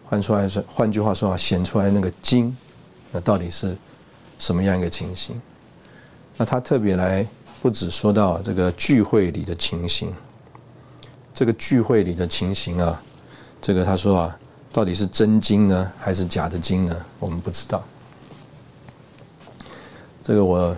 [0.10, 2.56] 换出来说，换句话说啊，显出来那个金，
[3.12, 3.76] 那到底是
[4.40, 5.40] 什么样一个情形？
[6.38, 7.26] 那他特别来
[7.62, 10.14] 不止说到这个聚会里的情形，
[11.34, 13.02] 这个聚会里的情形啊，
[13.62, 14.40] 这个他说啊，
[14.72, 16.96] 到底是真金呢，还是假的金呢？
[17.20, 17.84] 我们不知道。
[20.24, 20.76] 这个我。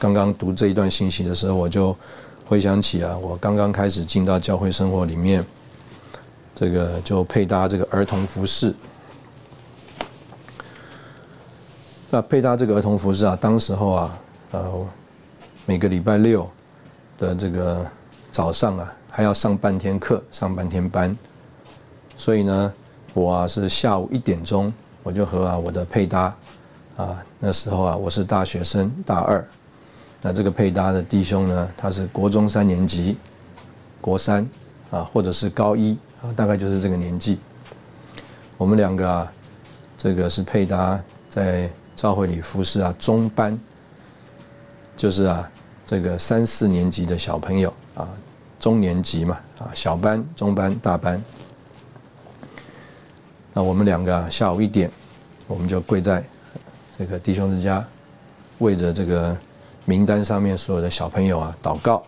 [0.00, 1.94] 刚刚读这一段信息的时候，我就
[2.46, 5.44] 回想起啊，我刚刚开始进到教会生活里面，
[6.60, 8.74] 这个就配搭这个儿童服饰。
[12.10, 14.18] 那配搭这个儿童服饰啊，当时候啊，
[14.50, 14.86] 呃，
[15.64, 16.46] 每个礼拜六
[17.18, 17.86] 的这个
[18.30, 21.16] 早上啊，还要上半天课，上半天班，
[22.18, 22.74] 所以呢，
[23.14, 24.70] 我啊是下午一点钟，
[25.02, 26.36] 我就和啊我的配搭
[26.98, 29.42] 啊，那时候啊我是大学生，大二。
[30.20, 33.16] 那这个配搭的弟兄呢，他是国中三年级，
[33.98, 34.46] 国三
[34.90, 37.38] 啊，或者是高一啊，大概就是这个年纪。
[38.56, 39.32] 我们两个啊，
[39.96, 43.58] 这个是配搭在教会里服侍啊，中班，
[44.96, 45.50] 就是啊，
[45.84, 48.08] 这个三四年级的小朋友啊，
[48.58, 51.22] 中年级嘛啊，小班、中班、大班。
[53.52, 54.90] 那我们两个啊，下午一点，
[55.46, 56.24] 我们就跪在
[56.98, 57.86] 这个弟兄之家，
[58.58, 59.36] 为着这个。
[59.86, 62.04] 名单上面所有的小朋友啊，祷告，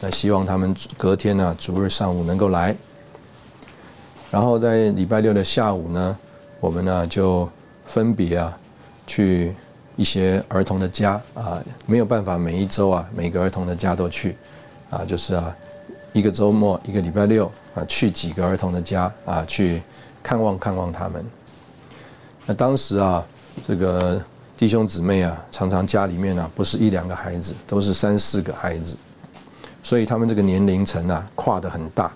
[0.00, 2.74] 那希望他们隔天呢，逐日上午能够来。
[4.32, 6.18] 然后在礼拜六的下午呢，
[6.58, 7.46] 我们呢就
[7.84, 8.58] 分别啊，
[9.06, 9.54] 去
[9.94, 14.34] 一些儿童的家啊，没有办法每一周啊，每个儿童的家都去，
[14.88, 15.54] 啊，就是啊，
[16.14, 19.82] 一个周末一个礼拜六啊，去几个儿童的家啊，去
[20.22, 21.22] 看望看望他们。
[22.46, 23.22] 那当时啊，
[23.68, 24.18] 这个。
[24.54, 28.96] 弟兄姊妹啊，常常家里面啊，不是一两个孩子，都是三四个孩子，
[29.82, 32.12] 所以他们这个年龄层啊，跨得很大。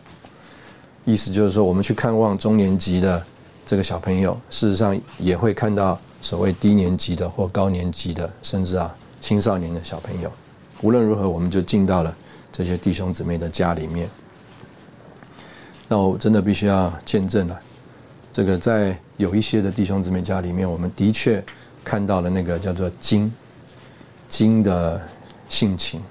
[1.07, 3.25] 意思就是说，我们去看望中年级的
[3.64, 10.31] 这个小朋友，事实上也会看到所谓低年级的或高年级的，甚至啊青少年的小朋友。
[10.83, 12.14] 无论如何，我们就进到了
[12.53, 14.07] 这些弟兄姊妹的家里面。
[15.88, 17.59] 那我真的必须要见证了，
[18.33, 21.42] 这个在有一些的弟兄姊妹家里面，我们的确。
[21.88, 23.33] 看到了那个叫做金，
[24.27, 25.01] 金的
[25.49, 26.03] 性情。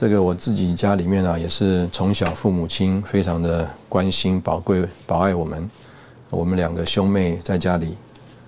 [0.00, 5.70] 这个我自己家里面啊，也是从小父母亲非常的关心、宝贵、保爱我们。
[6.30, 7.98] 我们两个兄妹在家里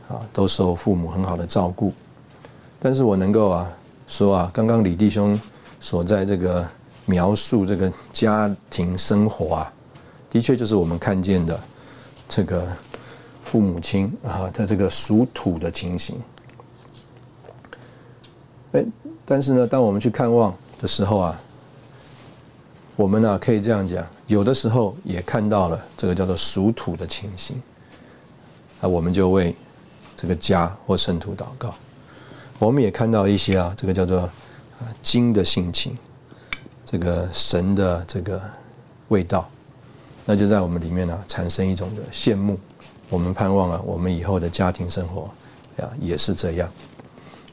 [0.08, 1.92] 啊，都受父母很好的照顾。
[2.80, 3.70] 但是我能够啊
[4.08, 5.38] 说啊，刚刚李弟兄
[5.78, 6.66] 所在这个
[7.04, 9.72] 描述这个家庭生活啊，
[10.30, 11.60] 的确就是我们看见的
[12.30, 12.66] 这个。
[13.44, 16.16] 父母亲啊，他这个属土的情形，
[18.72, 18.82] 哎，
[19.26, 21.40] 但是呢，当我们去看望的时候啊，
[22.96, 27.62] 我们呢可以这样讲，有的时候也看到了这个叫做属土的情形，
[28.80, 29.54] 啊，我们就为
[30.16, 31.72] 这个家或圣徒祷告。
[32.58, 34.30] 我们也看到一些啊，这个叫做啊
[35.00, 35.96] 金的性情，
[36.84, 38.42] 这个神的这个
[39.06, 39.48] 味道，
[40.24, 42.58] 那就在我们里面呢产生一种的羡慕。
[43.08, 45.30] 我们盼望啊，我们以后的家庭生活
[45.76, 46.68] 呀也是这样。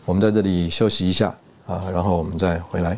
[0.04, 1.28] 我们在这里休息一下
[1.68, 2.98] 啊，然后我们再回来。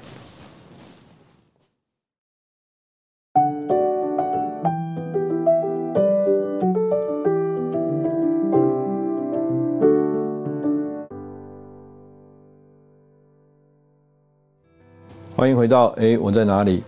[15.62, 16.82] 回到哎，我在哪里？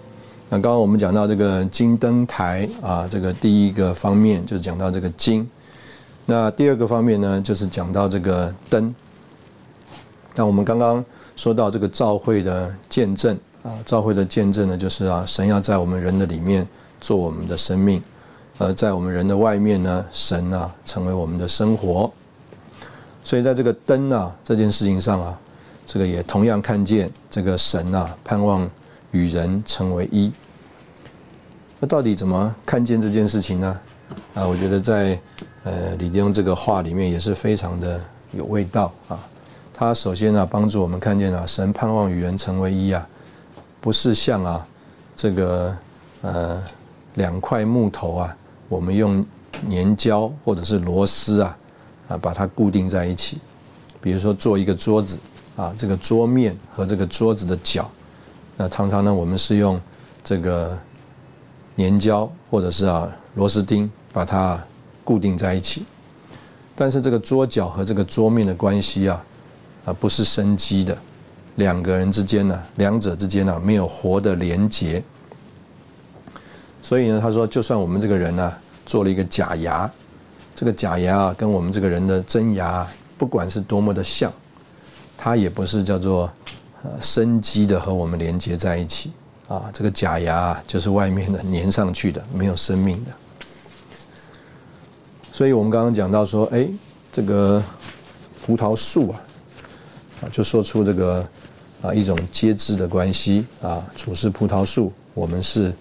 [0.49, 5.47] 那刚刚我们讲到这个金灯台啊，这个第一个方面就是讲到这个金。
[6.25, 8.91] 那第二个方面呢，就是讲到这个灯。
[10.33, 11.05] 那我们刚刚
[11.35, 16.67] 说到这个召会的见证啊，召会的见证呢，就是啊，神要在我们人的里面
[16.99, 18.01] 做我们的生命，
[18.57, 22.11] 而在我们人的外面呢，神啊成为我们的生活。
[23.23, 25.39] 所以在这个灯啊这件事情上啊，
[25.85, 28.69] 这个也同样看见这个神啊盼望
[29.09, 30.31] 与人成为一。
[31.79, 33.79] 那到底怎么看见这件事情呢？
[34.35, 35.19] 啊，我觉得在
[35.63, 37.99] 呃李弟兄这个话里面也是非常的
[38.33, 39.19] 有味道啊。
[39.73, 43.03] 他首先呢帮助我们看见啊，神盼望与人成为一啊，
[43.81, 44.67] 不是像啊
[45.15, 45.75] 这个
[46.21, 46.63] 呃
[47.15, 48.37] 两块木头啊，
[48.69, 49.25] 我们用
[49.71, 51.57] 粘胶或者是螺丝啊
[52.09, 53.39] 啊把它固定在一起。
[53.99, 55.17] 比如说做一个桌子
[55.55, 57.89] 啊，这个桌面和这个桌子的角，
[58.57, 59.79] 那常常呢我们是用
[60.23, 60.77] 这个
[61.77, 64.59] 粘胶或者是啊螺丝钉把它
[65.03, 65.85] 固定在一起。
[66.75, 69.23] 但是这个桌角和这个桌面的关系啊。
[69.85, 70.97] 啊，不是生机的，
[71.55, 75.03] 两个人之间呢，两者之间呢，没有活的连结。
[76.81, 78.53] 所以呢，他说，就算我们这个人呢，
[78.85, 79.91] 做了一个假牙，
[80.55, 82.87] 这个假牙啊，跟我们这个人的真牙，
[83.17, 84.31] 不管是多么的像，
[85.23, 86.29] 它也不是叫做
[86.83, 89.13] 呃生机的和我们连接在一起
[89.47, 89.69] 啊。
[89.71, 93.11] 这个假牙啊就是外面的粘上去的，没有生命的。
[95.31, 96.67] 所以我们刚刚讲到说，哎，
[97.09, 97.63] 这个
[98.45, 99.21] 葡萄树啊。
[100.29, 101.25] 就说出这个
[101.81, 105.73] 啊一种接枝的关系啊，主是葡萄树，我们是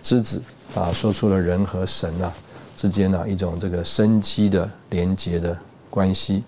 [0.00, 0.42] 枝子
[0.74, 2.32] 啊，说出了人和神啊
[2.74, 5.54] 之间呢一种这个生机的连接的
[5.90, 6.42] 关系。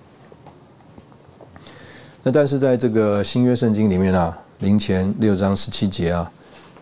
[2.23, 6.31] 那但是在这个新约圣经里面啊，灵前六章十七节啊，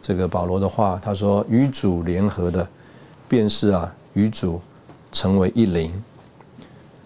[0.01, 2.66] 这个保罗的话，他说与主联合的，
[3.29, 4.61] 便是啊与主
[5.12, 5.92] 成为一灵。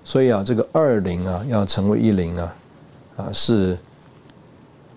[0.04, 2.56] 所以啊，这个二灵啊要成为一灵啊。
[3.16, 3.76] 啊，是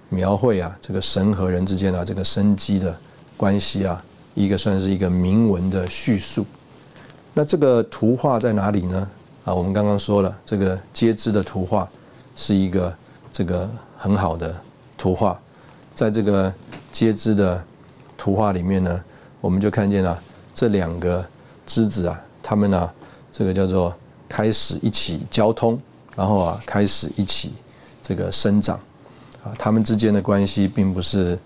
[0.07, 2.95] 描绘啊，这个神和人之间啊，这个生机的
[3.35, 4.01] 关系啊，
[4.33, 6.45] 一个算是一个铭文的叙述。
[7.33, 9.09] 那这个图画在哪里呢？
[9.43, 11.89] 啊，我们刚刚说了，这个接枝的图画
[12.37, 12.95] 是一个
[13.33, 14.55] 这个很好的
[14.97, 15.37] 图画。
[15.93, 16.53] 在这个
[16.91, 17.61] 接枝的
[18.17, 19.03] 图画里面呢，
[19.41, 20.17] 我们就看见了
[20.53, 21.25] 这两个
[21.65, 22.89] 枝子啊，它们呢，
[23.31, 23.93] 这个叫做
[24.29, 25.77] 开始一起交通，
[26.15, 27.51] 然后啊，开始一起。
[28.05, 28.75] 这个生长，
[29.45, 31.39] 啊，他们之间的关系并不是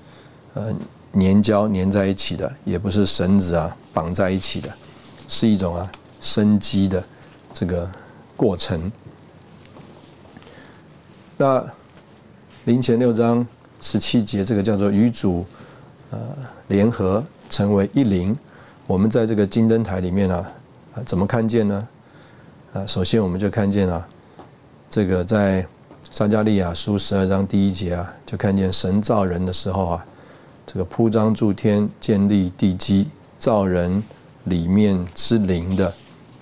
[0.56, 0.74] 呃
[1.14, 4.68] 粘胶粘在一起的，也不是绳子啊绑在一起的，
[5.28, 7.04] 是一种啊生机的
[7.54, 7.88] 这个
[8.36, 8.92] 过程。
[11.38, 11.64] 那
[12.66, 13.46] 灵前六章
[13.80, 15.46] 十七节，这个叫做与主
[16.10, 16.20] 呃
[16.68, 18.36] 联合成为一灵。
[18.88, 20.52] 我们在这个金灯台里面啊，
[20.96, 21.88] 啊怎么看见呢？
[22.74, 24.08] 啊，首先我们就看见啊，
[24.90, 25.66] 这个在。
[26.10, 30.06] 撒加利亚书十二章第一节啊，就看见神造人的时候啊，
[30.66, 34.02] 这个铺张诸天、建立地基、造人
[34.46, 35.94] 里面之灵的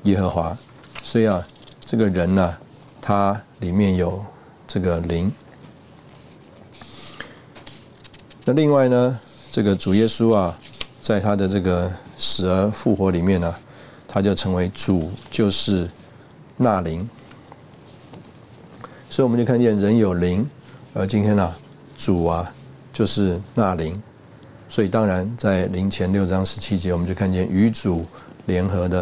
[0.04, 0.56] 耶和华。
[1.02, 1.44] 所以啊，
[1.84, 2.56] 这个人呢，
[3.02, 4.24] 他里面有
[4.68, 5.32] 这个灵。
[8.46, 9.20] 那另外呢，
[9.52, 10.58] 这个主耶稣啊，
[11.02, 13.56] 在他的这个死而复活里面呢，
[14.08, 15.90] 他就成为主，就是
[16.58, 17.10] 那灵。
[19.10, 20.48] 所以我们就看见人有灵，
[20.94, 21.54] 而今天呢，
[21.98, 22.54] 主啊
[22.92, 24.02] 就是那灵，
[24.70, 28.06] 所以当然在灵前六章十七节，我们就看见与主
[28.46, 29.00] 联合的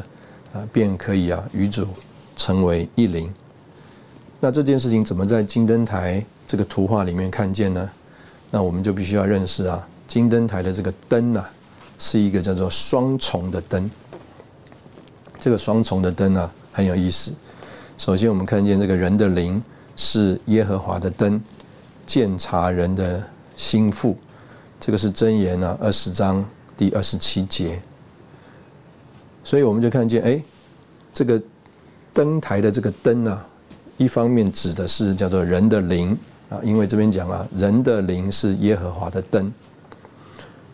[0.54, 1.88] 啊，便可以啊与主
[2.36, 3.34] 成为一灵。
[4.44, 7.90] 那这件事情怎么在金灯台这个图画里面看见呢？
[8.52, 11.50] 那我们就必须要认识啊，金灯台的这个灯啊，
[11.98, 13.90] 是一个叫做双重的灯。
[15.40, 17.34] 这个双重的灯啊很有意思。
[17.98, 19.64] 首先我们看见这个人的灵。
[19.96, 21.40] 是耶和华的灯，
[22.04, 23.24] 鉴察人的
[23.56, 24.18] 心腹。
[24.80, 26.44] 这个是箴言啊，二十章
[26.76, 27.80] 第二十七节。
[29.44, 30.42] 所以我们就看见，哎，
[31.14, 31.40] 这个
[32.12, 33.46] 灯台的这个灯啊，
[33.98, 36.18] 一方面指的是叫做人的灵
[36.50, 39.52] 啊，因为这边讲啊，人的灵是耶和华的灯。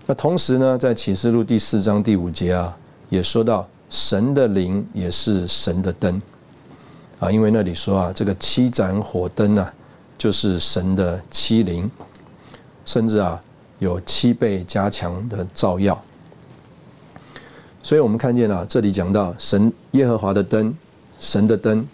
[0.06, 2.76] 那同时呢，在启示录第四章第五节啊，
[3.10, 6.22] 也说到神的灵也是神的灯。
[7.20, 9.74] 啊，因为那里说啊，这个七盏火灯啊，
[10.18, 11.92] 就是神的七灵，
[12.86, 13.40] 甚至啊
[13.80, 16.02] 有七倍加强的照耀。
[17.84, 20.74] 所以我们看见啊，这里讲到神耶和华的灯，
[21.20, 21.86] 神的灯。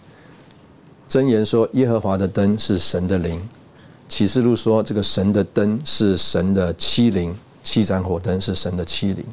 [1.08, 3.40] 箴言说耶和华的灯是神的灵，
[4.08, 9.24] 启示录说这个神的灯是神的七灵，七盏火灯是神的七灵。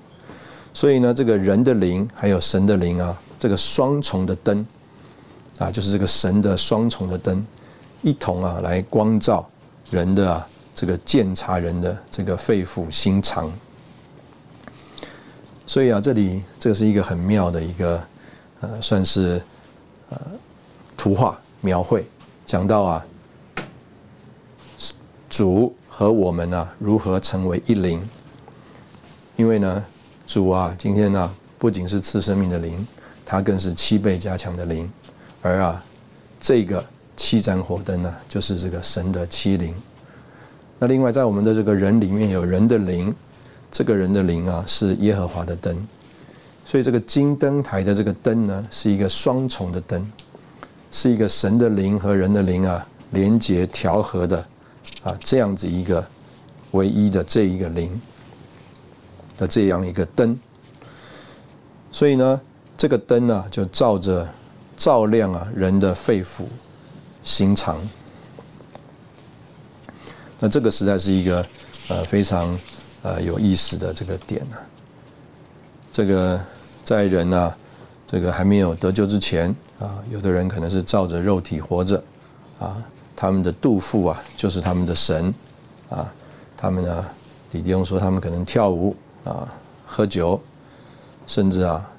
[0.73, 4.65] 所以呢，这个人的灵还有神的灵啊，这个双重的灯。
[5.59, 7.45] 啊，就是这个神的双重的灯，
[8.01, 9.47] 一同啊来光照
[9.91, 13.53] 人的啊这个鉴察人的这个肺腑心肠。
[15.67, 18.03] 所以啊，这里这是一个很妙的一个
[18.61, 19.39] 呃，算是
[20.09, 20.17] 呃
[20.97, 22.05] 图画描绘，
[22.45, 23.05] 讲到啊，
[25.29, 28.05] 主和我们啊如何成为一灵。
[29.37, 29.83] 因为呢，
[30.27, 32.85] 主啊，今天呢不仅是赐生命的灵，
[33.25, 34.91] 它更是七倍加强的灵，
[35.41, 35.81] 而啊，
[36.37, 36.83] 这个
[37.15, 39.73] 七盏火灯呢，就是这个神的七灵。
[40.79, 43.15] 那另外，在我们的这个人里面有人的灵，
[43.71, 45.87] 这个人的灵啊是耶和华的灯，
[46.65, 50.05] 所以这个金灯台的这个灯呢是一个双重的灯，
[50.93, 54.37] 是一个神的灵和人的灵啊连接调和的
[55.03, 56.01] 啊这样子一个
[56.71, 57.99] 唯一的这一个灵。
[59.35, 60.37] 的这样一个灯，
[61.91, 62.39] 所以呢，
[62.77, 64.29] 这个灯呢就照着
[64.77, 66.43] 照亮啊人的肺腑
[67.23, 67.79] 心肠。
[70.39, 71.43] 那这个实在是一个
[71.89, 72.55] 呃非常
[73.01, 74.57] 呃有意思的这个点呢。
[75.91, 76.39] 这个
[76.83, 77.57] 在人啊
[78.05, 82.03] 这个还没有得救之前啊，有的人可能是照着肉体活着
[82.57, 82.83] 啊，
[83.15, 85.31] 他们的肚腹啊就是他们的神
[85.89, 86.11] 啊，
[86.57, 87.05] 他们呢
[87.51, 88.95] 李弟兄说他们可能跳舞。
[89.23, 89.47] 啊，
[89.87, 90.37] 喝酒，
[91.25, 91.89] 甚至啊，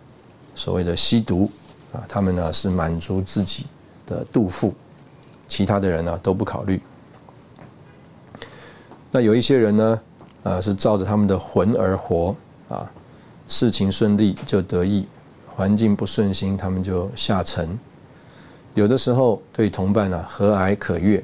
[0.54, 1.50] 所谓的吸毒
[1.90, 3.64] 啊，他们呢是满足自己
[4.04, 4.74] 的肚腹，
[5.48, 6.78] 其他的人呢都不考虑。
[9.10, 10.00] 那有一些人呢，
[10.42, 12.36] 呃，是照着他们的魂而活
[12.68, 12.92] 啊，
[13.48, 15.06] 事情顺利就得意，
[15.54, 17.78] 环境不顺心他们就下沉。
[18.74, 21.22] 有的时候对同伴啊和蔼可悦，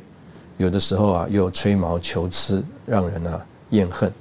[0.56, 4.12] 有的时候啊又吹毛求疵，让人啊厌恨。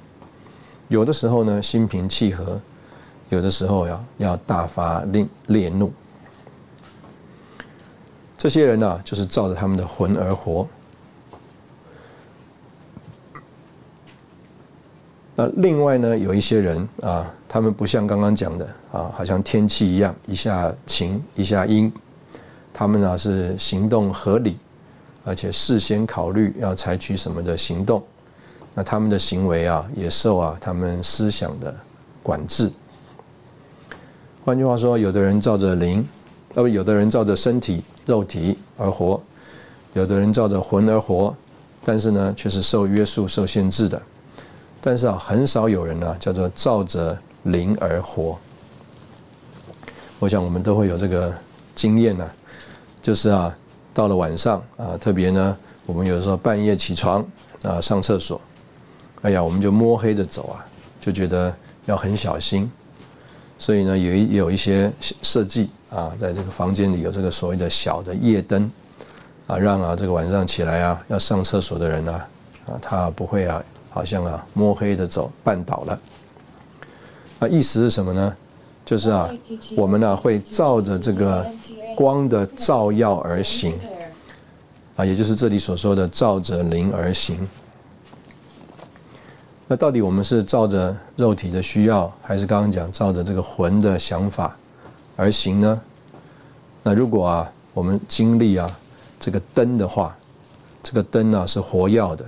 [0.88, 2.60] 有的时候呢，心平气和；
[3.30, 5.94] 有的时候呀，要大发烈烈怒。
[8.36, 10.68] 这些人呢，就是照着他们的魂而活。
[15.40, 21.90] 那另外呢，有一些人啊，他们不像刚刚讲的啊，好像天气一样，一下晴一下阴。
[22.74, 24.58] 他们呢是行动合理，
[25.24, 28.04] 而且事先考虑要采取什么的行动。
[28.74, 31.74] 那他们的行为啊，也受啊他们思想的
[32.22, 32.70] 管制。
[34.44, 36.06] 换句话说，有的人照着灵，
[36.56, 39.22] 呃不，有的人照着身体肉体而活，
[39.94, 41.34] 有的人照着魂而活，
[41.86, 44.02] 但是呢，却是受约束、受限制的。
[44.82, 48.38] 但是啊，很少有人呢叫做照着灵而活。
[50.20, 51.34] 我想我们都会有这个
[51.76, 52.30] 经验呢，
[53.02, 53.56] 就是啊，
[53.94, 57.26] 到了晚上啊，特别呢，我们有时候半夜起床
[57.64, 58.40] 啊，上厕所。
[59.22, 60.66] 哎呀，我们就摸黑着走啊，
[61.02, 61.54] 就觉得
[61.86, 62.72] 要很小心，
[63.58, 68.72] 所以呢，有一有一些设计啊，在这个房间里有这个所谓的小的夜灯
[69.46, 72.28] 啊，让啊这个晚上起来啊要上厕所的人啊
[72.68, 76.00] 啊，他不会啊，好像啊摸黑的走绊倒了。
[77.40, 78.36] 那意思是什么呢？
[78.86, 79.30] 就是啊，
[79.78, 81.46] 我们呢会照着这个
[81.96, 83.80] 光的照耀而行
[84.96, 87.48] 啊，也就是这里所说的照着灵而行。
[89.68, 94.58] 那到底我们是照着肉体的需要，还是刚刚讲照着这个魂的想法
[95.16, 95.82] 而行呢？
[96.82, 98.68] 那如果啊，我们经历啊
[99.20, 100.18] 这个灯的话，
[100.82, 102.26] 这个灯呢是活耀的，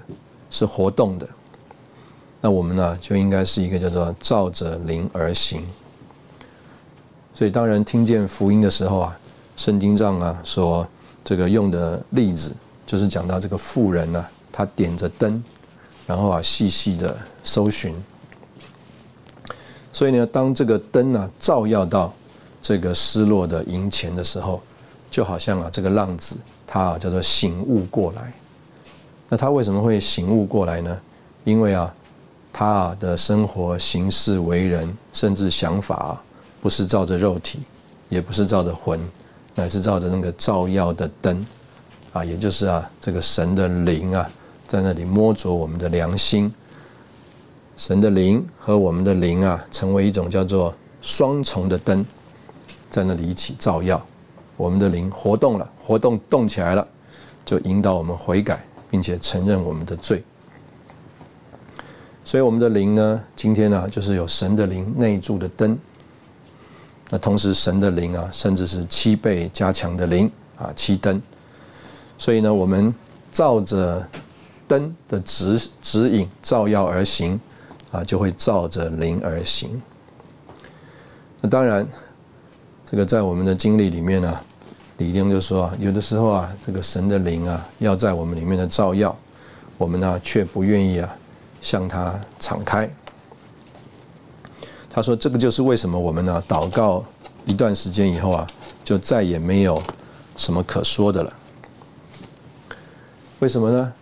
[0.52, 1.28] 是活动的，
[2.42, 5.66] 那我们呢就应该是一个叫做照着灵而行。
[7.34, 9.18] 所以当人听见福音的时候啊，
[9.56, 10.86] 圣经上啊说
[11.24, 12.52] 这个用的例子，
[12.86, 15.44] 就是讲到这个妇人呢，她点着灯。
[16.08, 17.96] 然后啊，细细的搜寻。
[19.94, 22.12] 所以呢，当这个灯呢照耀到
[22.62, 24.62] 这个失落的银钱的时候，
[25.10, 26.36] 就好像啊，这个浪子
[26.68, 28.34] 他啊叫做醒悟过来。
[29.30, 31.00] 那他为什么会醒悟过来呢？
[31.46, 31.94] 因为啊，
[32.54, 36.22] 他的生活、行事、为人，甚至想法，
[36.60, 37.60] 不是照着肉体，
[38.10, 39.00] 也不是照着魂，
[39.56, 41.46] 乃是照着那个照耀的灯
[42.14, 44.30] 啊，也就是啊这个神的灵啊。
[44.68, 46.54] 在那里摸着我们的良心，
[47.76, 52.06] 神的灵和我们的灵啊，成为一种叫做双重的灯，
[52.90, 54.02] 在那里一起照耀，
[54.56, 56.88] 我们的灵活动了，活动动起来了，
[57.44, 60.24] 就引导我们悔改，并且承认我们的罪。
[62.24, 65.78] 所以我们的灵呢，今天呢，就是有神的灵内住的灯。
[67.10, 71.22] 那同时，神的灵啊，甚至是七倍加强的灵啊，七灯。
[72.18, 72.94] 所以呢，我们
[73.32, 74.08] 照着。
[74.68, 77.38] 灯的指指引照耀而行，
[77.92, 79.82] 啊，就会照着灵而行。
[81.42, 81.86] 那当然，
[82.90, 84.40] 这个在我们的经历里面呢，
[84.98, 89.14] 李丁就说啊，有的时候啊，这个神的灵啊，要在我们里面的照耀，
[89.78, 91.18] 我们呢却不愿意啊
[91.62, 92.90] 向他敞开。
[94.90, 97.02] 他说这个就是为什么我们呢祷告
[97.46, 98.48] 一段时间以后啊，
[98.84, 99.82] 就再也没有
[100.36, 101.34] 什么可说的了。
[103.40, 103.94] 为什么呢？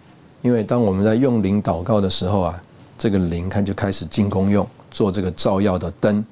[0.41, 2.61] 因为当我们在用灵祷告的时候啊，
[2.97, 6.25] 这个灵看就开始进攻用，做这个照耀的灯，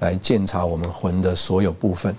[0.00, 2.14] 来检查我们魂的所有部分。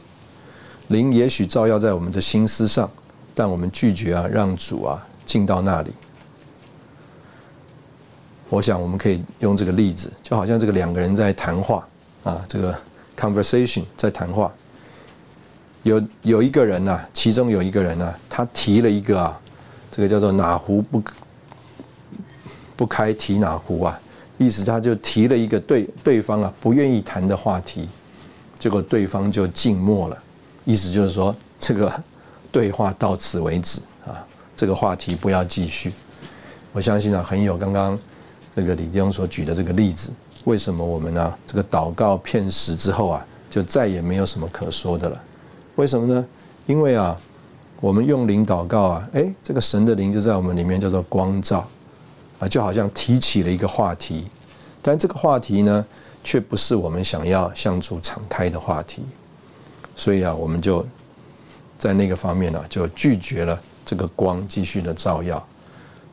[0.89, 2.89] 灵也许照耀在我们的心思上，
[3.33, 5.91] 但我们拒绝啊，让主啊进到那里。
[8.49, 11.87] 我想我们可以用这个例子，就好像这个两个人在谈话
[12.23, 12.77] 啊，这个
[13.17, 14.51] conversation 在谈话。
[15.83, 19.39] 有有一个人呐，其中有一个人呐，他提了一个啊。
[19.91, 21.01] 这个叫做哪壶不
[22.75, 23.97] 不开提哪壶啊？
[24.37, 27.87] 意思他就提了一个对对方啊不愿意谈的话题，
[28.59, 30.17] 结果对方就静默了。
[30.65, 31.89] 意思就是说，这个
[32.51, 34.19] 对话到此为止啊，
[34.53, 35.93] 这个话题不要继续。
[36.73, 37.97] 我相信啊，很有刚刚
[38.55, 40.11] 这个李弟兄所举的这个例子。
[40.45, 41.33] 为什么我们呢？
[41.45, 45.23] 这个祷告片时之后啊，就再也没有什么可说的了？
[45.75, 46.25] 为什么呢？
[46.65, 47.19] 因为啊。
[47.81, 51.67] 我们用灵祷告啊，哎，这个神的灵就在我们里面，叫做光照，
[52.39, 54.25] 啊，就好像提起了一个话题，
[54.81, 55.85] 但这个话题呢，
[56.23, 59.03] 却不是我们想要向主敞开的话题，
[59.95, 60.83] 所以啊，我们就
[61.77, 65.45] 在那个方面呢，就拒绝了这个光继续的照耀，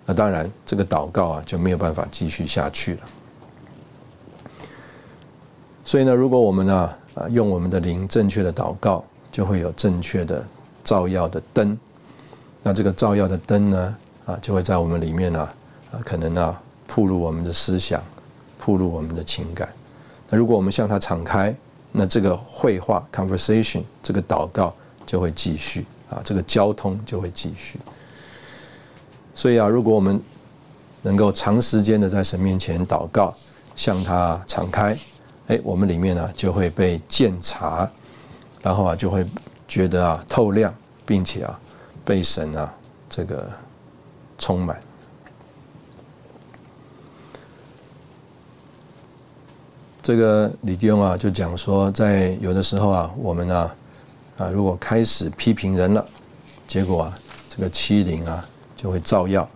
[0.06, 3.00] 那当然，这个祷告啊就没有办法继续下去了。
[5.84, 10.44] 所以呢，如果我们呢，啊，用我们的灵正确的祷告，就会有正确的。
[10.84, 11.78] 照耀的灯，
[12.60, 13.96] 那这个照耀的灯呢，
[14.26, 15.40] 啊，就会在我们里面呢，
[15.92, 18.02] 啊，可能呢，铺入我们的思想，
[18.58, 19.68] 铺入我们的情感。
[20.28, 21.54] 那如果我们向他敞开，
[21.92, 24.74] 那这个绘画 （conversation） 这个祷告
[25.06, 27.78] 就会继续啊，这个交通就会继续。
[29.34, 30.20] 所以啊，如果我们
[31.02, 33.34] 能够长时间的在神面前祷告，
[33.76, 34.96] 向他敞开，
[35.48, 37.90] 哎，我们里面呢就会被鉴察，
[38.62, 39.26] 然后啊就会。
[39.68, 40.74] 觉得啊透亮，
[41.06, 41.58] 并且啊
[42.04, 42.70] 被神啊
[43.08, 43.50] 这个
[44.36, 44.78] 充满。
[50.02, 53.74] 这个李弟兄啊就讲说，在有的时候啊，我们啊
[54.36, 56.06] 啊如果开始批评人了，
[56.68, 57.18] 结果啊
[57.48, 58.46] 这个欺凌啊
[58.82, 59.48] 就会照耀，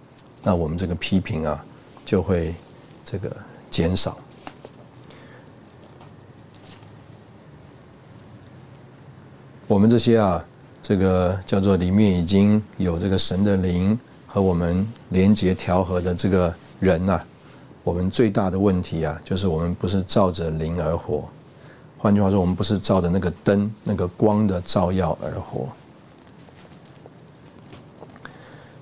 [0.42, 1.64] 那我们这个批评啊
[2.04, 2.54] 就会
[3.04, 3.34] 这个
[3.68, 4.16] 减少。
[9.66, 10.44] 我们这些啊，
[10.80, 13.98] 这个叫做里面已经有这个神的灵
[14.28, 17.20] 和我们连接调和的这个人呐，
[17.82, 21.28] 我们最大的问题啊，就是我们不是照着灵而活。
[21.98, 25.68] 换句话说，我们不是照着那个灯、那个光的照耀而活。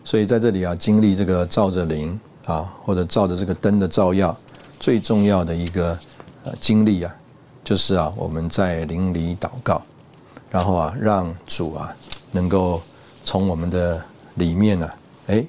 [0.04, 4.36] 所以在这里啊，经历这个照着灵啊，或者照着这个灯的照耀，
[4.78, 5.98] 最重要的一个
[6.44, 7.16] 呃经历啊，
[7.64, 9.80] 就是啊，我们在灵里祷告。
[10.50, 11.92] 然后啊，让主啊
[12.30, 12.80] 能够
[13.24, 14.00] 从我们的
[14.34, 14.88] 里面呢，
[15.26, 15.44] 哎，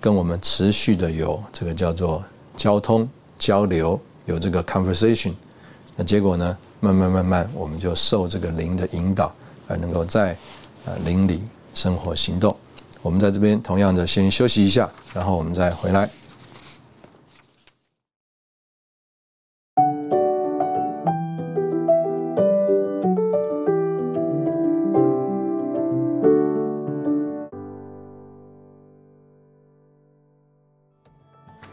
[0.00, 2.22] 跟我们持续的有这个叫做
[2.56, 5.32] 交通交流，有这个 conversation。
[5.96, 9.34] 那结果呢，慢慢慢慢，我们就受这个灵的引导，
[9.66, 10.32] 而能够在
[10.84, 11.42] 啊灵里
[11.74, 12.54] 生活行动。
[13.06, 16.10] 我们在这边同样的先休息一下，然后我们再回来。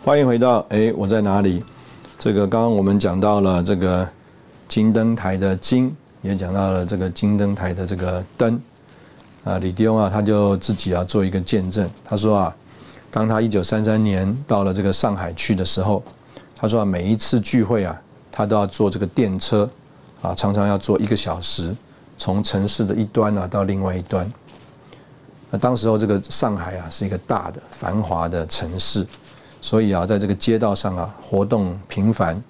[0.04, 1.64] 欢迎回到哎，我在哪里？
[2.20, 4.08] 这个刚刚我们讲到了这个
[4.68, 8.62] 金灯台的金，也讲到了这个金灯台的这个灯。
[9.44, 11.90] 啊，李迪翁啊，他就自己啊做一个见证。
[12.04, 12.56] 他说啊，
[13.12, 16.02] 当他一九三三年到了这个上海去的时候，
[16.56, 19.70] 他说啊，每一次聚会啊，他都要坐这个电车，
[20.22, 21.76] 啊，常常要坐一个小时，
[22.18, 24.32] 从城市的一端啊到另外一端。
[25.50, 29.06] 那当时候这个上海啊是一个大的繁华的城市。
[29.62, 32.44] 所以啊，在这个街道上啊，活动频繁，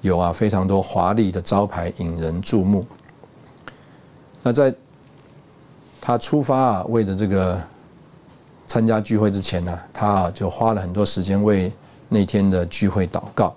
[0.00, 2.84] 有啊非常多华丽的招牌引人注目。
[4.42, 4.74] 那在
[6.04, 7.56] 他出发啊，为的这个
[8.66, 11.72] 参加聚会之前呢，他啊就花了很多时间为
[12.08, 13.54] 那天的聚会祷告。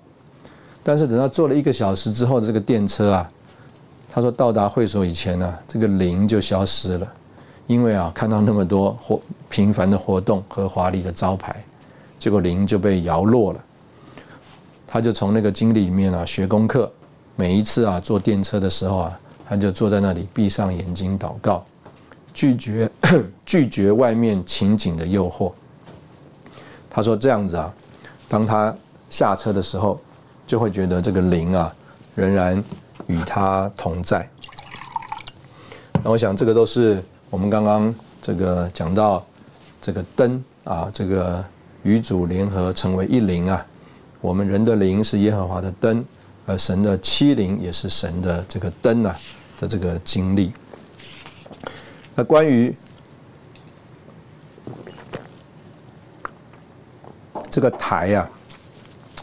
[0.84, 3.32] 但是等到坐了一个小时之后的这个电车啊，
[4.14, 7.12] 他说到达会所以前呢，这个灵就消失了，
[7.66, 9.20] 因为啊看到那么多活
[9.50, 11.56] 频繁的活动和华丽的招牌。
[12.20, 13.60] 结果灵就被摇落了，
[14.86, 16.92] 他就从那个经历里面啊学功课，
[17.36, 21.66] 每一次啊坐电车的时候啊，他就坐在那里闭上眼睛祷告，
[22.36, 22.92] 拒绝
[23.46, 25.52] 拒绝外面情景的诱惑。
[26.90, 27.74] 他说这样子啊，
[28.28, 28.76] 当他
[29.10, 30.00] 下车的时候，
[30.46, 31.74] 就会觉得这个灵啊，
[32.14, 32.64] 仍然
[33.08, 34.30] 与他同在。
[36.04, 39.26] 那我想，这个都是我们刚刚这个讲到
[39.82, 41.44] 这个灯啊，这个
[41.84, 43.66] 与主联合成为一灵啊。
[44.22, 46.04] 我们人的灵是耶和华的灯，
[46.46, 49.16] 而神的欺灵也是神的这个灯啊
[49.60, 50.52] 的这个经历。
[52.18, 52.74] 那关于
[57.50, 58.30] 这个台啊，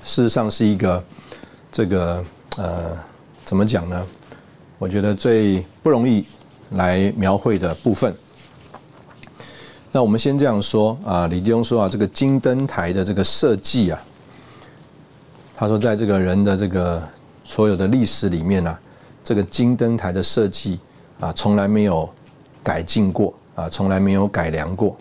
[0.02, 1.02] 事实上是一个
[1.70, 2.22] 这个
[2.58, 2.96] 呃，
[3.44, 4.06] 怎么讲呢？
[4.78, 6.26] 我觉得最不容易
[6.72, 8.14] 来描绘的部分。
[9.90, 14.02] 那我们先这样说啊，李弟兄说啊，这个金灯台的这个设计啊，
[15.54, 17.02] 他说在这个人的这个
[17.42, 18.78] 所有的历史里面呢，
[19.24, 20.78] 这个金灯台的设计
[21.20, 22.12] 啊，从来没有
[22.62, 24.96] 改进过啊，从来没有改良过。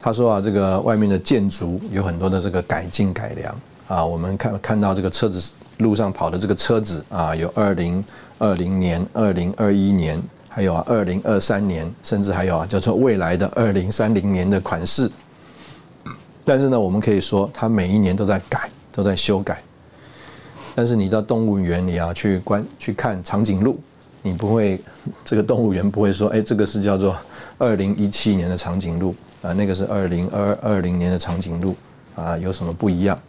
[0.00, 3.56] 他说啊，这个外面的建筑有很多的这个改进改良
[3.86, 4.04] 啊。
[4.04, 8.04] 我们看看到这个车子路上跑的这个车子啊，有二零
[8.38, 15.08] 二零年、二零二一年，还有啊二零二三年，甚至还有啊叫做未来的二零三零年的款式。
[16.44, 19.62] 但是呢，我们可以说它每一年都在改，都在修改。
[20.74, 23.78] 但是你到动物园里啊去观去看长颈鹿，
[24.22, 24.80] 你不会
[25.24, 27.16] 这个动物园不会说，哎，这个是叫做
[27.58, 29.14] 二零一七年的长颈鹿。
[29.42, 31.74] 啊，那个是二零二二零年的长颈鹿
[32.14, 33.20] 啊，有什么不一样？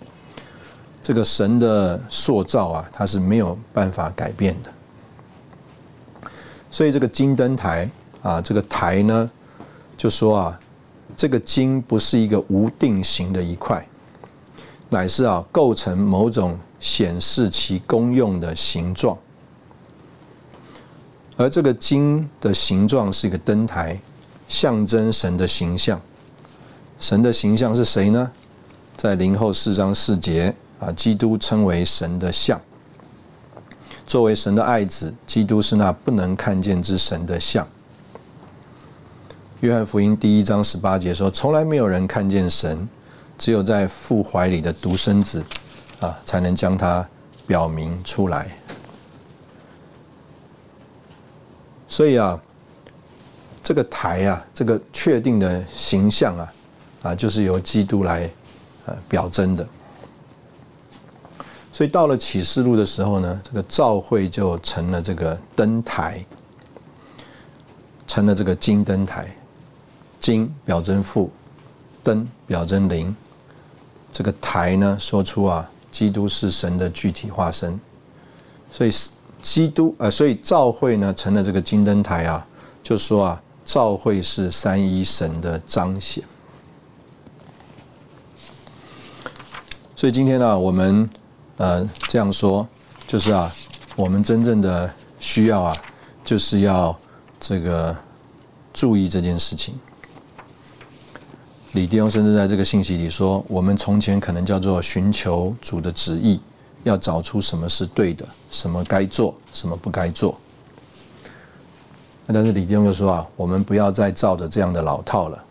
[1.02, 6.30] 这个神的塑造啊，它是没有办法改变的。
[6.70, 7.90] 所以这个金灯台
[8.22, 9.28] 啊，这个台呢，
[9.98, 10.60] 就说啊，
[11.18, 13.84] 这个金不是一个无定型的一块，
[14.90, 19.18] 乃是啊构成某种显示其功用的形状。
[21.38, 24.00] 而这个金的形状是一个灯台。
[24.46, 26.00] 象征神的形象，
[27.00, 28.30] 神的形象是谁呢？
[28.96, 32.60] 在灵后四章四节啊，基督称为神的像，
[34.06, 37.66] 作为神的爱子，基督是那不能看见之神的像。
[39.62, 42.88] 约翰福音第一章十八节说：“从来没有人看见神，
[43.40, 45.44] 只有在父怀里的独生子
[46.02, 47.08] 啊，才能将他
[47.48, 48.56] 表明出来。”
[51.94, 52.42] 所以啊。
[53.66, 56.54] 这个台啊，这个确定的形象啊，
[57.04, 58.30] 啊，就是由基督来
[58.86, 59.66] 呃表征的。
[61.72, 66.26] 所以到了启示录的时候呢，这个召会就成了这个灯台，
[68.06, 69.34] 成了这个金灯台。
[70.20, 71.32] 金表征父，
[72.04, 73.16] 灯表征灵。
[74.12, 77.80] 这个台呢，说出啊，基督是神的具体化身。
[78.74, 78.92] 所以
[79.44, 82.44] 基督呃，所以召会呢，成了这个金灯台啊，
[82.82, 83.40] 就说啊。
[83.66, 86.22] 召会是三一神的彰显，
[89.96, 91.10] 所以今天呢，我们
[91.56, 92.68] 呃这样说，
[93.08, 93.50] 就是啊，
[93.96, 95.74] 我们真正的需要啊，
[96.26, 96.94] 就是要
[97.40, 97.96] 这个
[98.74, 99.74] 注意这件事情。
[101.72, 106.38] 李弟兄甚至在这个信息里说，我们从前可能叫做寻求主的旨意，
[106.84, 110.38] 要找出什么是对的，什么该做，什么不该做。
[112.28, 115.44] 但是李弟兄就说啊，我们不要再照着这样的老套了，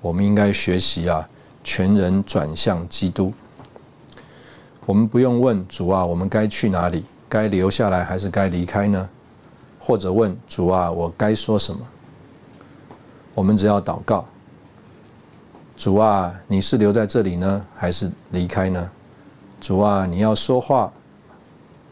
[0.00, 1.26] 我们应该学习啊，
[1.64, 3.32] 全人转向基督。
[4.84, 7.04] 我们不用问主啊，我们该去哪里？
[7.28, 9.08] 该留下来还是该离开呢？
[9.78, 11.80] 或者问主啊，我该说什么？
[13.34, 14.26] 我们只要祷告，
[15.76, 18.90] 主啊，你是留在这里呢，还是离开呢？
[19.60, 20.92] 主啊，你要说话，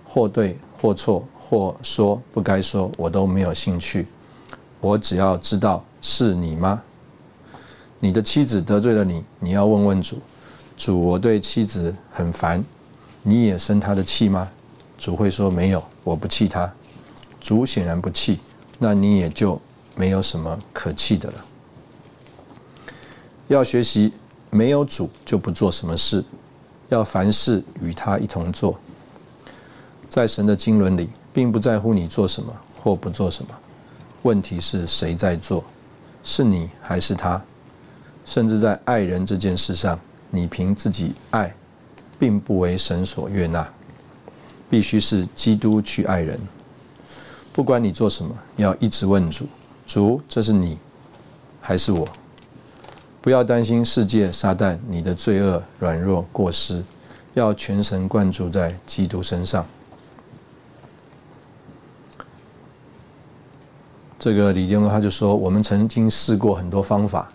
[0.05, 4.07] 或对或错，或说不该说，我都没有兴趣。
[4.81, 6.83] 我只要知道是你吗？
[7.99, 10.19] 你的妻子得罪了你，你要问问主。
[10.77, 12.63] 主，我对妻子很烦，
[13.23, 14.49] 你也生他的气吗？
[14.99, 16.73] 主会说没有，我不气他。
[17.41, 18.39] 主显然不气，
[18.79, 19.61] 那你也就
[19.95, 21.45] 没有什么可气的了。
[23.49, 24.13] 要学习，
[24.51, 26.25] 没有主就不做什么事，
[26.89, 28.79] 要凡事与他一同做。
[30.09, 33.51] 在神的经纶里，并不在乎你做什么或不做什么。
[34.23, 35.63] 问题是谁在做？
[36.25, 37.43] 是你还是他？
[38.25, 39.99] 甚至在爱人这件事上，
[40.31, 41.55] 你凭自己爱，
[42.19, 43.69] 并不为神所悦纳。
[44.69, 46.41] 必须是基督去爱人。
[47.53, 49.47] 不管你做什么，要一直问主：
[49.87, 50.77] 主，这是你
[51.61, 52.09] 还是我？
[53.27, 56.81] 不要担心世界、撒旦、你的罪恶、软弱、过失，
[57.35, 59.67] 要全神贯注在基督身上。
[64.17, 67.29] 这个李丁他就说：“我们曾经试过很多方法，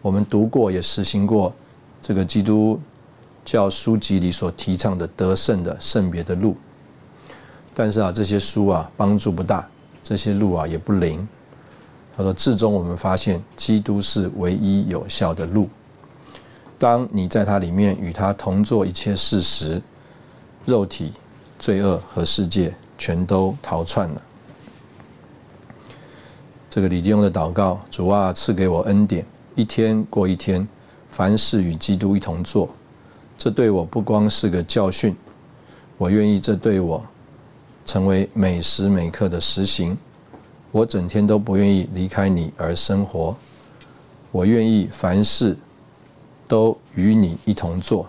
[0.00, 1.54] 我们读过也实行过
[2.00, 2.80] 这个基督
[3.44, 6.56] 教书籍里所提倡的得胜的圣别的路。
[7.74, 9.68] 但是啊，这些书啊帮助不大，
[10.02, 11.28] 这些路啊也不灵。
[12.16, 15.68] 他说，至终我们发现，基督是唯一有效的路。
[16.78, 19.80] 当你在它里面与他同做一切事时，
[20.64, 21.12] 肉体、
[21.58, 24.22] 罪恶和世界全都逃窜了。
[26.70, 30.66] 这个李弟兄的祷告：主啊，赐给我恩典，一天过一天，
[31.10, 32.68] 凡事与基督一同做。
[33.38, 35.16] 这对我不光是个教训，
[35.96, 37.04] 我愿意这对我
[37.86, 39.96] 成为每时每刻的实行。
[40.74, 43.36] 我整天都不愿意离开你而生活。
[44.32, 45.56] 我愿意凡事
[46.48, 48.08] 都与你一同做，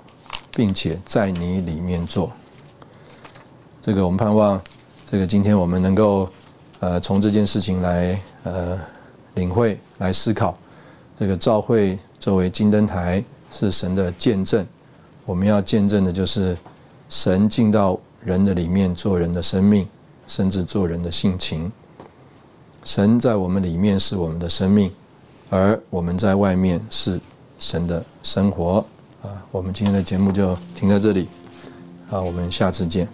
[0.51, 2.31] 并且在你里面做。
[3.83, 4.59] 这个我们盼望，
[5.07, 6.27] 这个今天我们能够
[6.79, 8.79] 呃从这件事情来呃
[9.35, 10.57] 领会来思考。
[11.19, 14.65] 这个召会作为金灯台是神的见证。
[15.23, 16.57] 我们要见证的就是
[17.09, 19.87] 神进到人的里面做人的生命，
[20.25, 21.71] 甚至做人的性情。
[22.85, 24.91] 神在我们里面是我们的生命，
[25.49, 27.19] 而我们在外面是
[27.59, 28.85] 神的生活。
[29.23, 31.27] 啊，我们今天的节目就停在这里。
[32.11, 33.07] 啊，我们下次见。